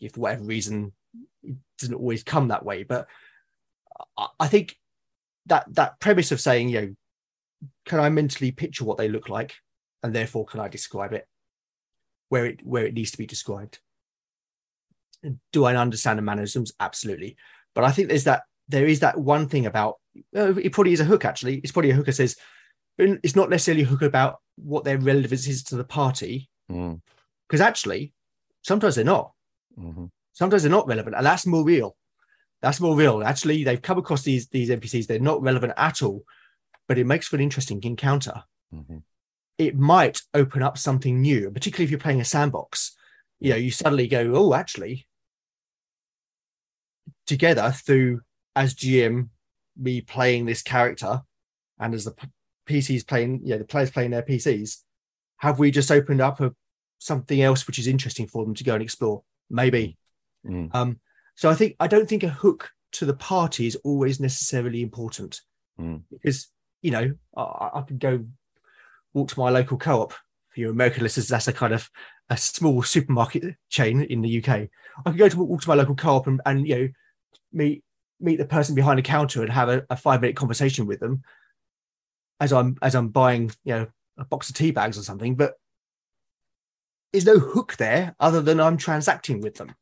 [0.00, 0.92] if for whatever reason
[1.42, 3.06] it doesn't always come that way, but
[4.16, 4.76] I- I think
[5.46, 6.94] that that premise of saying, you know,
[7.84, 9.54] can I mentally picture what they look like,
[10.02, 11.28] and therefore can I describe it
[12.28, 13.80] where it where it needs to be described?
[15.52, 16.72] Do I understand the mannerisms?
[16.80, 17.36] Absolutely,
[17.74, 19.94] but I think there's that there is that one thing about
[20.36, 21.56] uh, it probably is a hook actually.
[21.58, 22.36] It's probably a hooker says
[22.98, 27.00] it's not necessarily a hook about what their relevance is to the party Mm.
[27.48, 28.12] because actually
[28.62, 29.32] sometimes they're not
[29.76, 30.10] Mhm.
[30.32, 31.96] sometimes they're not relevant and that's more real
[32.62, 36.22] that's more real actually they've come across these these npcs they're not relevant at all
[36.86, 39.02] but it makes for an interesting encounter Mhm.
[39.58, 42.96] it might open up something new particularly if you're playing a sandbox
[43.40, 45.08] you know you suddenly go oh actually
[47.26, 48.20] together through
[48.62, 49.16] as gm
[49.86, 51.12] me playing this character
[51.78, 52.14] and as the
[52.68, 54.70] pcs playing yeah, the players playing their pcs
[55.44, 56.52] have we just opened up a
[56.98, 59.96] something else which is interesting for them to go and explore maybe
[60.46, 60.74] Mm.
[60.74, 60.90] um,
[61.34, 65.34] so I think I don't think a hook to the party is always necessarily important
[65.78, 66.02] Mm.
[66.10, 66.38] because
[66.80, 67.06] you know
[67.36, 68.24] I, I could go
[69.12, 70.12] walk to my local co-op.
[70.50, 71.90] For your American listeners, that's a kind of
[72.30, 74.50] a small supermarket chain in the UK.
[75.04, 76.88] I could go to walk to my local co-op and, and you know
[77.52, 77.84] meet
[78.20, 81.22] meet the person behind the counter and have a, a five minute conversation with them
[82.40, 83.86] as I'm as I'm buying you know
[84.18, 85.36] a box of tea bags or something.
[85.36, 85.54] But
[87.12, 89.74] there's no hook there other than I'm transacting with them.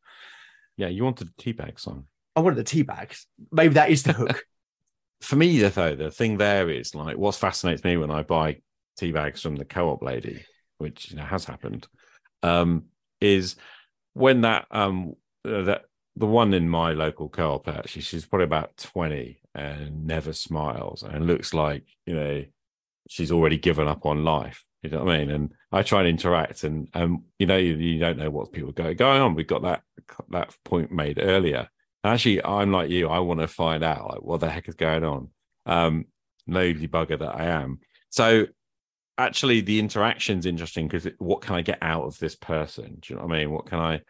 [0.76, 2.06] Yeah, you wanted a teabag song.
[2.36, 3.26] I wanted the tea bags.
[3.50, 4.44] Maybe that is the hook.
[5.20, 8.60] For me, though, the thing there is like what fascinates me when I buy
[8.96, 10.44] tea bags from the co-op lady,
[10.78, 11.88] which you know has happened,
[12.44, 12.84] um,
[13.20, 13.56] is
[14.14, 15.14] when that um
[15.44, 15.82] uh, that
[16.18, 21.26] the one in my local co-op actually she's probably about 20 and never smiles and
[21.26, 22.44] looks like you know
[23.08, 25.30] she's already given up on life you know what i mean?
[25.30, 28.72] And i try and interact and um you know you, you don't know what people
[28.72, 29.82] go going on we've got that
[30.30, 31.68] that point made earlier.
[32.02, 34.74] And actually i'm like you i want to find out like what the heck is
[34.74, 35.28] going on?
[35.66, 36.06] Um
[36.46, 37.78] nosy bugger that i am.
[38.10, 38.46] So
[39.18, 42.98] actually the interaction's interesting because what can i get out of this person?
[43.00, 43.50] Do you know what i mean?
[43.50, 44.00] What can i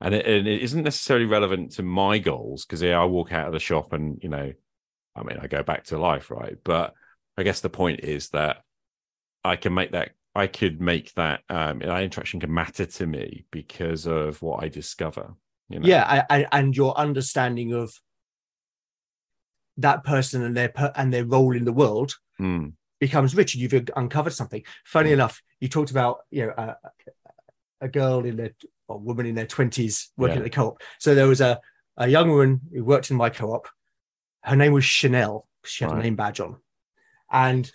[0.00, 3.46] and it, and it isn't necessarily relevant to my goals because yeah, I walk out
[3.46, 4.52] of the shop and you know,
[5.14, 6.56] I mean, I go back to life, right?
[6.62, 6.94] But
[7.36, 8.58] I guess the point is that
[9.44, 13.46] I can make that, I could make that um, that interaction can matter to me
[13.50, 15.34] because of what I discover.
[15.68, 15.88] You know?
[15.88, 17.92] yeah, and, and your understanding of
[19.78, 23.62] that person and their per- and their role in the world Mm, becomes rich, and
[23.62, 24.62] you've uncovered something.
[24.84, 25.14] Funny Mm.
[25.14, 26.76] enough, you talked about you know a,
[27.80, 28.50] a girl in their
[28.88, 30.40] or woman in their twenties working Yeah.
[30.40, 30.80] at the co-op.
[30.98, 31.60] So there was a
[31.96, 33.68] a young woman who worked in my co-op.
[34.42, 35.48] Her name was Chanel.
[35.64, 36.00] She had Right.
[36.00, 36.56] a name badge on,
[37.30, 37.70] and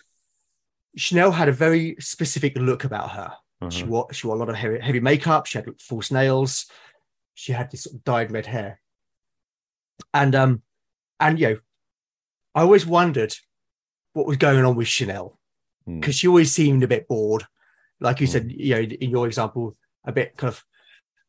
[0.95, 3.34] Chanel had a very specific look about her.
[3.70, 5.45] She uh-huh, wore she wore a lot of heavy, heavy makeup.
[5.45, 6.66] She had false nails.
[7.34, 8.80] She had this sort of dyed red hair.
[10.14, 10.62] And um,
[11.20, 11.57] and you know,
[12.55, 13.34] I always wondered
[14.14, 15.38] what was going on with Chanel
[15.86, 15.99] Hmm.
[15.99, 17.45] because she always seemed a bit bored.
[17.99, 18.32] Like you Hmm.
[18.32, 20.64] said, you know, in your example, a bit kind of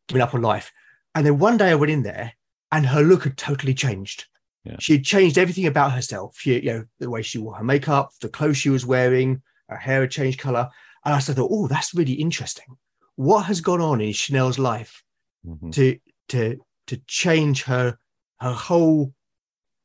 [0.09, 0.73] giving up on life.
[1.15, 2.33] And then one day I went in there
[2.71, 4.27] and her look had totally changed.
[4.65, 4.77] Yeah.
[4.79, 6.37] She had changed everything about herself.
[6.39, 9.77] She, you know, the way she wore her makeup, the clothes she was wearing, her
[9.77, 10.69] hair had changed color.
[11.05, 12.77] And I thought, oh, that's really interesting.
[13.17, 15.03] What has gone on in Chanel's life
[15.47, 15.73] Mhm.
[15.73, 15.99] to
[16.29, 17.99] to to change her
[18.41, 19.13] her whole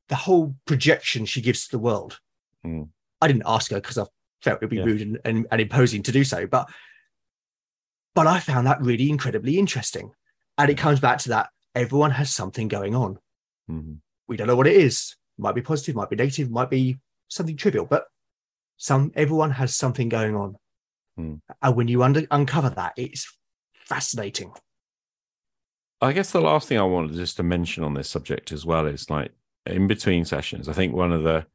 [0.07, 2.19] the whole projection she gives to the world.
[2.65, 2.89] Mm.
[3.19, 4.05] I didn't ask her because I
[4.43, 4.83] felt it would be Yeah.
[4.83, 6.69] rude and, and, and imposing to do so, but
[8.17, 10.11] but I found that really incredibly interesting.
[10.57, 13.19] And it comes back to that everyone has something going on.
[13.69, 13.99] Mhm.
[14.27, 15.15] We don't know what it is.
[15.37, 16.97] Might be positive, might be negative, might be
[17.27, 18.07] something trivial, but
[18.77, 20.57] some everyone has something going on.
[21.19, 21.41] Mm.
[21.61, 23.31] And when you under, uncover that, it's
[23.85, 24.51] fascinating.
[26.01, 28.87] I guess the last thing I wanted just to mention on this subject as well
[28.87, 29.31] is like
[29.67, 31.45] in between sessions, I think one of the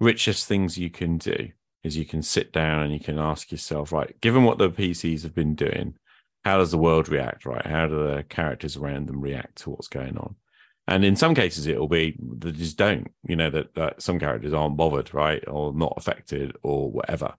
[0.00, 1.52] richest things you can do
[1.82, 5.22] is you can sit down and you can ask yourself, right, given what the PCs
[5.22, 5.94] have been doing,
[6.44, 7.64] how does the world react, right?
[7.66, 10.36] How do the characters around them react to what's going on?
[10.88, 14.52] And in some cases, it'll be they just don't, you know, that, that some characters
[14.52, 17.34] aren't bothered, right, or not affected or whatever.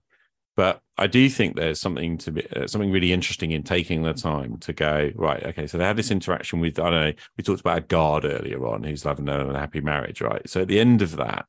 [0.54, 4.12] But I do think there's something to be uh, something really interesting in taking the
[4.12, 5.42] time to go right.
[5.44, 7.12] Okay, so they had this interaction with I don't know.
[7.36, 10.48] We talked about a guard earlier on who's having a unhappy marriage, right?
[10.48, 11.46] So at the end of that,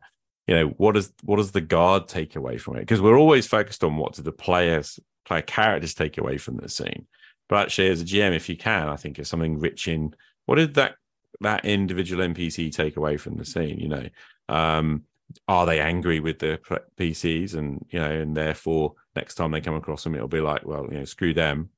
[0.47, 2.82] you know, what does what does the guard take away from it?
[2.82, 6.70] Because we're always focused on what do the players, player characters take away from the
[6.70, 7.08] scene.
[7.50, 10.16] But actually, as a GM, if you can, I think it's something rich in
[10.46, 10.96] what did that
[11.41, 13.80] that individual NPC take away from the scene.
[13.80, 14.10] You know,
[14.50, 15.04] um,
[15.48, 16.60] are they angry with the
[16.98, 20.66] PCs, and you know, and therefore next time they come across them, it'll be like,
[20.66, 21.70] well, you know, screw them,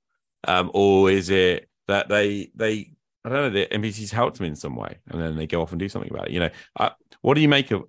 [0.48, 2.92] um, or is it that they they
[3.24, 5.72] I don't know the NPCs helped them in some way, and then they go off
[5.72, 6.34] and do something about it.
[6.34, 6.92] You know, uh,
[7.22, 7.86] what do you make of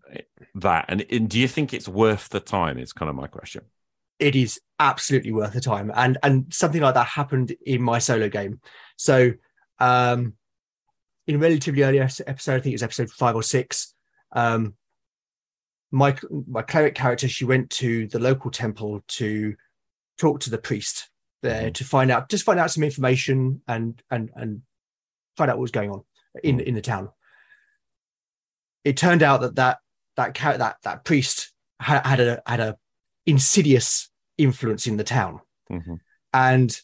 [0.57, 0.87] that?
[0.89, 2.79] And, and do you think it's worth the time?
[2.79, 3.64] Is kind of my question.
[4.19, 5.91] It is absolutely worth the time.
[5.95, 8.61] And and something like that happened in my solo game.
[8.97, 9.33] So
[9.79, 10.35] um
[11.27, 13.93] in a relatively early episode i think it was episode five or six
[14.33, 14.75] um
[15.91, 16.17] my
[16.49, 19.55] my cleric character she went to the local temple to
[20.19, 21.11] talk to the priest
[21.43, 21.75] there Mhm.
[21.75, 24.62] to find out just find out some information and and and
[25.37, 26.03] find out what was going on
[26.43, 27.11] in in the town.
[28.85, 29.79] It turned out that that
[30.17, 32.79] that that that priest had, had a had a
[33.27, 35.41] insidious influence in the town.
[35.70, 35.99] Mhm.
[36.33, 36.81] and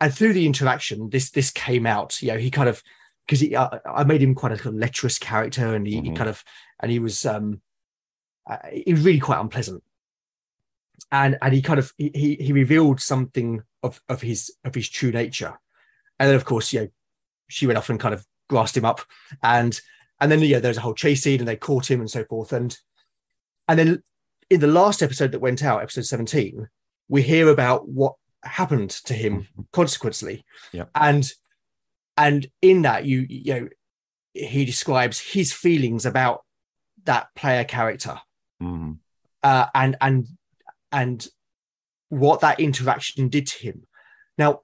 [0.00, 2.82] and through the interaction this this came out you know he kind of
[3.26, 6.10] because he I, I made him quite a kind of lecherous character and he, he
[6.10, 6.16] Mhm.
[6.16, 6.42] kind of
[6.80, 7.60] and he was um
[8.50, 9.84] uh, he was really quite unpleasant.
[11.12, 14.88] And and he kind of he he he revealed something of of his of his
[14.88, 15.58] true nature.
[16.18, 16.88] And then of course you know
[17.48, 19.00] she went off and kind of grassed him up.
[19.42, 19.78] And
[20.20, 22.24] and then you know there's a whole chase scene and they caught him and so
[22.24, 22.52] forth.
[22.52, 22.76] And
[23.68, 24.02] and then
[24.52, 26.68] in the last episode that went out episode 17
[27.08, 30.90] we hear about what happened to him consequently Yep.
[30.94, 31.30] and
[32.16, 33.68] and in that you you know
[34.34, 36.44] he describes his feelings about
[37.04, 38.20] that player character
[38.62, 38.98] Mhm.
[39.42, 40.26] uh, and and
[40.92, 41.26] and
[42.10, 43.86] what that interaction did to him.
[44.38, 44.60] Now,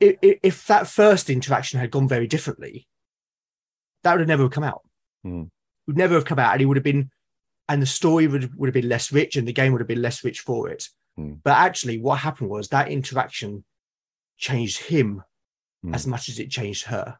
[0.00, 2.86] if, if that first interaction had gone very differently,
[4.02, 4.82] that would have never come out.
[5.22, 5.44] Hmm.
[5.86, 7.10] Would never have come out, and he would have been,
[7.68, 10.02] and the story would would have been less rich, and the game would have been
[10.02, 10.88] less rich for it.
[11.16, 11.34] Hmm.
[11.42, 13.64] But actually, what happened was that interaction
[14.36, 15.22] changed him
[15.82, 15.94] Hmm.
[15.94, 17.18] as much as it changed her.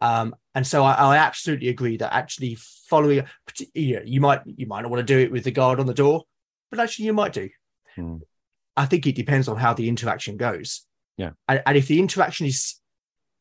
[0.00, 3.24] Um, and so I, I absolutely agree that actually following,
[3.74, 5.86] you, know, you might you might not want to do it with the guard on
[5.86, 6.22] the door,
[6.70, 7.48] but actually you might do.
[7.96, 8.18] Hmm.
[8.76, 10.86] I think it depends on how the interaction goes.
[11.16, 11.30] Yeah.
[11.48, 12.78] and, and if the interaction is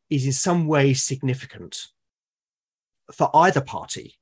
[0.10, 1.88] is in some way significant
[3.12, 4.16] for either party.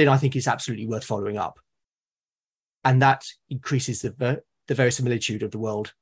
[0.00, 1.60] Then I think it's absolutely worth following up,
[2.84, 5.92] and that increases the ver- the verisimilitude of the world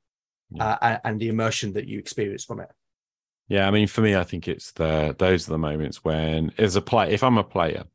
[0.51, 0.65] Yeah.
[0.65, 2.69] uh, and- and the immersion that you experience from it.
[3.47, 6.75] Yeah, I mean, for me, I think it's the those are the moments when, as
[6.75, 7.85] a player, if I'm a player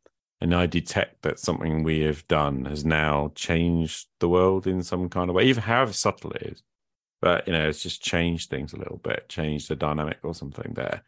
[0.41, 5.09] and I detect that something we have done has now changed the world in some
[5.09, 6.63] kind of way, even however subtle it is,
[7.23, 10.75] but you know, it's just changed things a little bit, changed the dynamic or something
[10.75, 11.03] there.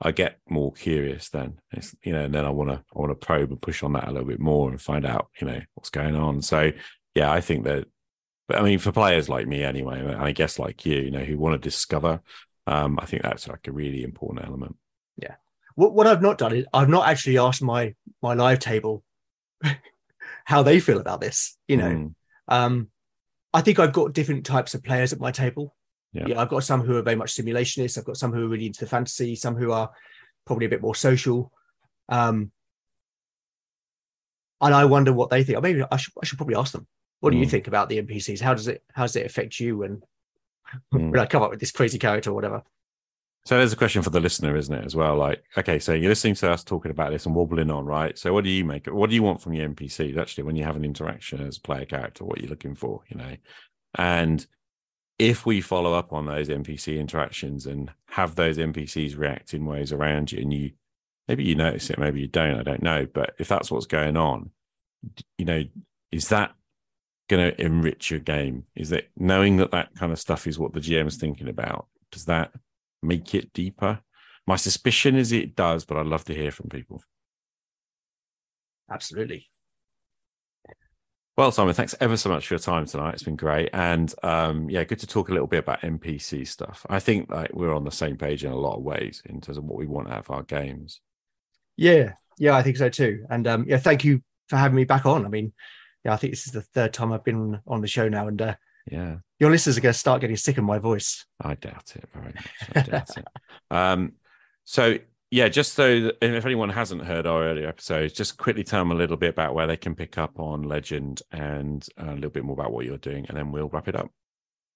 [0.00, 3.10] I get more curious then, it's, you know, and then I want to I want
[3.18, 5.60] to probe and push on that a little bit more and find out, you know,
[5.74, 6.42] what's going on.
[6.42, 6.72] So,
[7.14, 7.86] yeah, I think that.
[8.48, 11.24] But I mean, for players like me anyway, and I guess like you, you know,
[11.24, 12.20] who want to discover
[12.66, 14.76] um, I think that's like a really important element.
[15.16, 15.34] Yeah.
[15.74, 19.04] What, what I've not done is I've not actually asked my my live table
[20.44, 21.56] how they feel about this.
[21.68, 22.14] You know, Mm,
[22.48, 22.88] um,
[23.52, 25.74] I think I've got different types of players at my table.
[26.26, 26.40] Yeah.
[26.40, 27.98] I've got some who are very much simulationists.
[27.98, 29.36] I've got some who are really into the fantasy.
[29.36, 29.90] Some who are
[30.46, 31.52] probably a bit more social.
[32.08, 32.52] Um,
[34.60, 35.58] and I wonder what they think.
[35.58, 36.86] Or maybe I should I should probably ask them.
[37.20, 37.50] What do you Mm.
[37.50, 38.40] think about the NPCs?
[38.40, 40.02] How does it how does it affect you when
[40.92, 41.10] Mm.
[41.10, 42.62] when I come up with this crazy character or whatever?
[43.44, 45.14] So there's a question for the listener, isn't it, as well?
[45.16, 48.18] Like, okay, so you're listening to us talking about this and wobbling on, right?
[48.18, 48.86] So what do you make?
[48.88, 51.60] What do you want from your NPCs actually when you have an interaction as a
[51.60, 52.24] player character?
[52.24, 53.36] What are you're looking for, you know?
[53.96, 54.44] And
[55.18, 59.92] if we follow up on those NPC interactions and have those NPCs react in ways
[59.92, 60.72] around you, and you
[61.28, 63.06] maybe you notice it, maybe you don't, I don't know.
[63.12, 64.50] But if that's what's going on,
[65.38, 65.64] you know,
[66.12, 66.52] is that
[67.28, 68.64] going to enrich your game?
[68.74, 71.86] Is that knowing that that kind of stuff is what the GM is thinking about?
[72.12, 72.52] Does that
[73.02, 74.00] make it deeper?
[74.46, 77.02] My suspicion is it does, but I'd love to hear from people.
[78.90, 79.48] Absolutely.
[81.36, 83.12] Well, Simon, thanks ever so much for your time tonight.
[83.12, 86.86] It's been great, and um, yeah, good to talk a little bit about NPC stuff.
[86.88, 89.58] I think like we're on the same page in a lot of ways in terms
[89.58, 91.02] of what we want out of our games.
[91.76, 93.26] Yeah, yeah, I think so too.
[93.28, 95.26] And um, yeah, thank you for having me back on.
[95.26, 95.52] I mean,
[96.06, 98.40] yeah, I think this is the third time I've been on the show now, and
[98.40, 98.54] uh,
[98.90, 101.26] Yeah, your listeners are going to start getting sick of my voice.
[101.38, 102.50] I doubt it very much.
[102.74, 103.26] I doubt it.
[103.70, 104.12] Um,
[104.64, 104.98] so
[105.30, 108.92] yeah, just so that, if anyone hasn't heard our earlier episodes, just quickly tell them
[108.92, 112.30] a little bit about where they can pick up on Legend and uh, a little
[112.30, 114.10] bit more about what you're doing, and then we'll wrap it up.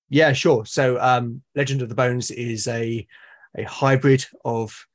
[0.09, 0.67] Yeah, sure.
[0.67, 3.07] So, um, Legend of the Bones is a
[3.57, 4.87] a hybrid of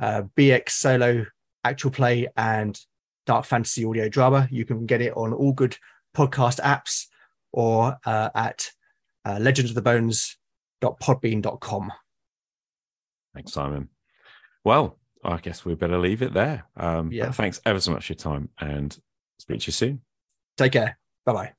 [0.00, 1.26] uh, BX solo
[1.64, 2.80] actual play and
[3.26, 4.46] dark fantasy audio drama.
[4.50, 5.76] You can get it on all good
[6.16, 7.06] podcast apps
[7.52, 8.70] or uh, at
[9.24, 11.92] uh, legendsofthebones.podbean.com.
[13.34, 13.90] Thanks, Simon.
[14.68, 16.66] Well, I guess we better leave it there.
[16.76, 17.32] Um, Yeah.
[17.32, 18.98] Thanks ever so much for your time, and
[19.38, 20.02] speak to you soon.
[20.58, 20.98] Take care.
[21.24, 21.52] Bye bye.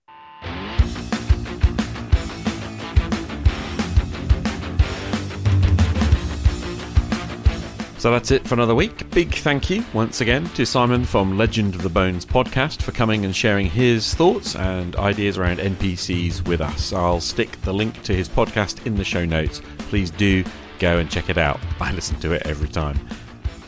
[7.97, 9.10] So that's it for another week.
[9.10, 13.26] Big thank you once again to Simon from Legend of the Bones podcast for coming
[13.26, 16.93] and sharing his thoughts and ideas around NPCs with us.
[16.93, 19.62] I'll stick the link to his podcast in the show notes.
[19.89, 20.45] Please do
[20.80, 21.59] go and check it out.
[21.80, 22.99] I listen to it every time.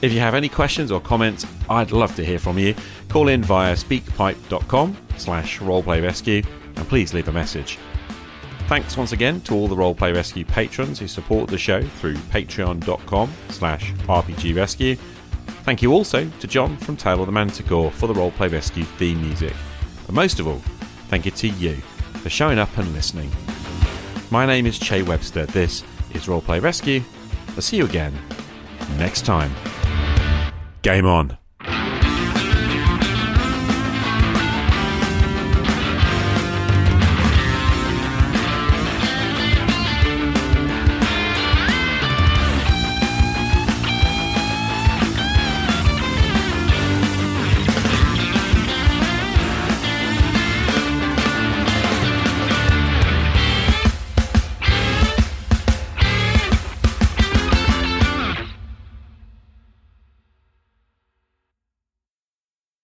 [0.02, 2.74] If you have any questions or comments, I'd love to hear from you.
[3.10, 6.46] Call in via speakpipe.com slash roleplayrescue
[6.76, 7.78] and please leave a message.
[8.68, 13.30] Thanks once again to all the Roleplay Rescue patrons who support the show through patreon.com
[13.50, 14.98] slash rpgrescue.
[15.66, 19.22] Thank you also to Jon from Tale of the Manticore for the Roleplay Rescue theme
[19.22, 19.54] music.
[20.06, 20.62] But most of all,
[21.10, 21.76] thank you to you
[22.24, 23.30] for showing up and listening.
[24.32, 25.46] My name is Che Webster.
[25.48, 25.84] This
[26.14, 27.02] is Roleplay Rescue.
[27.50, 28.14] I'll see you again
[28.98, 29.52] next time.
[30.82, 31.41] Game on.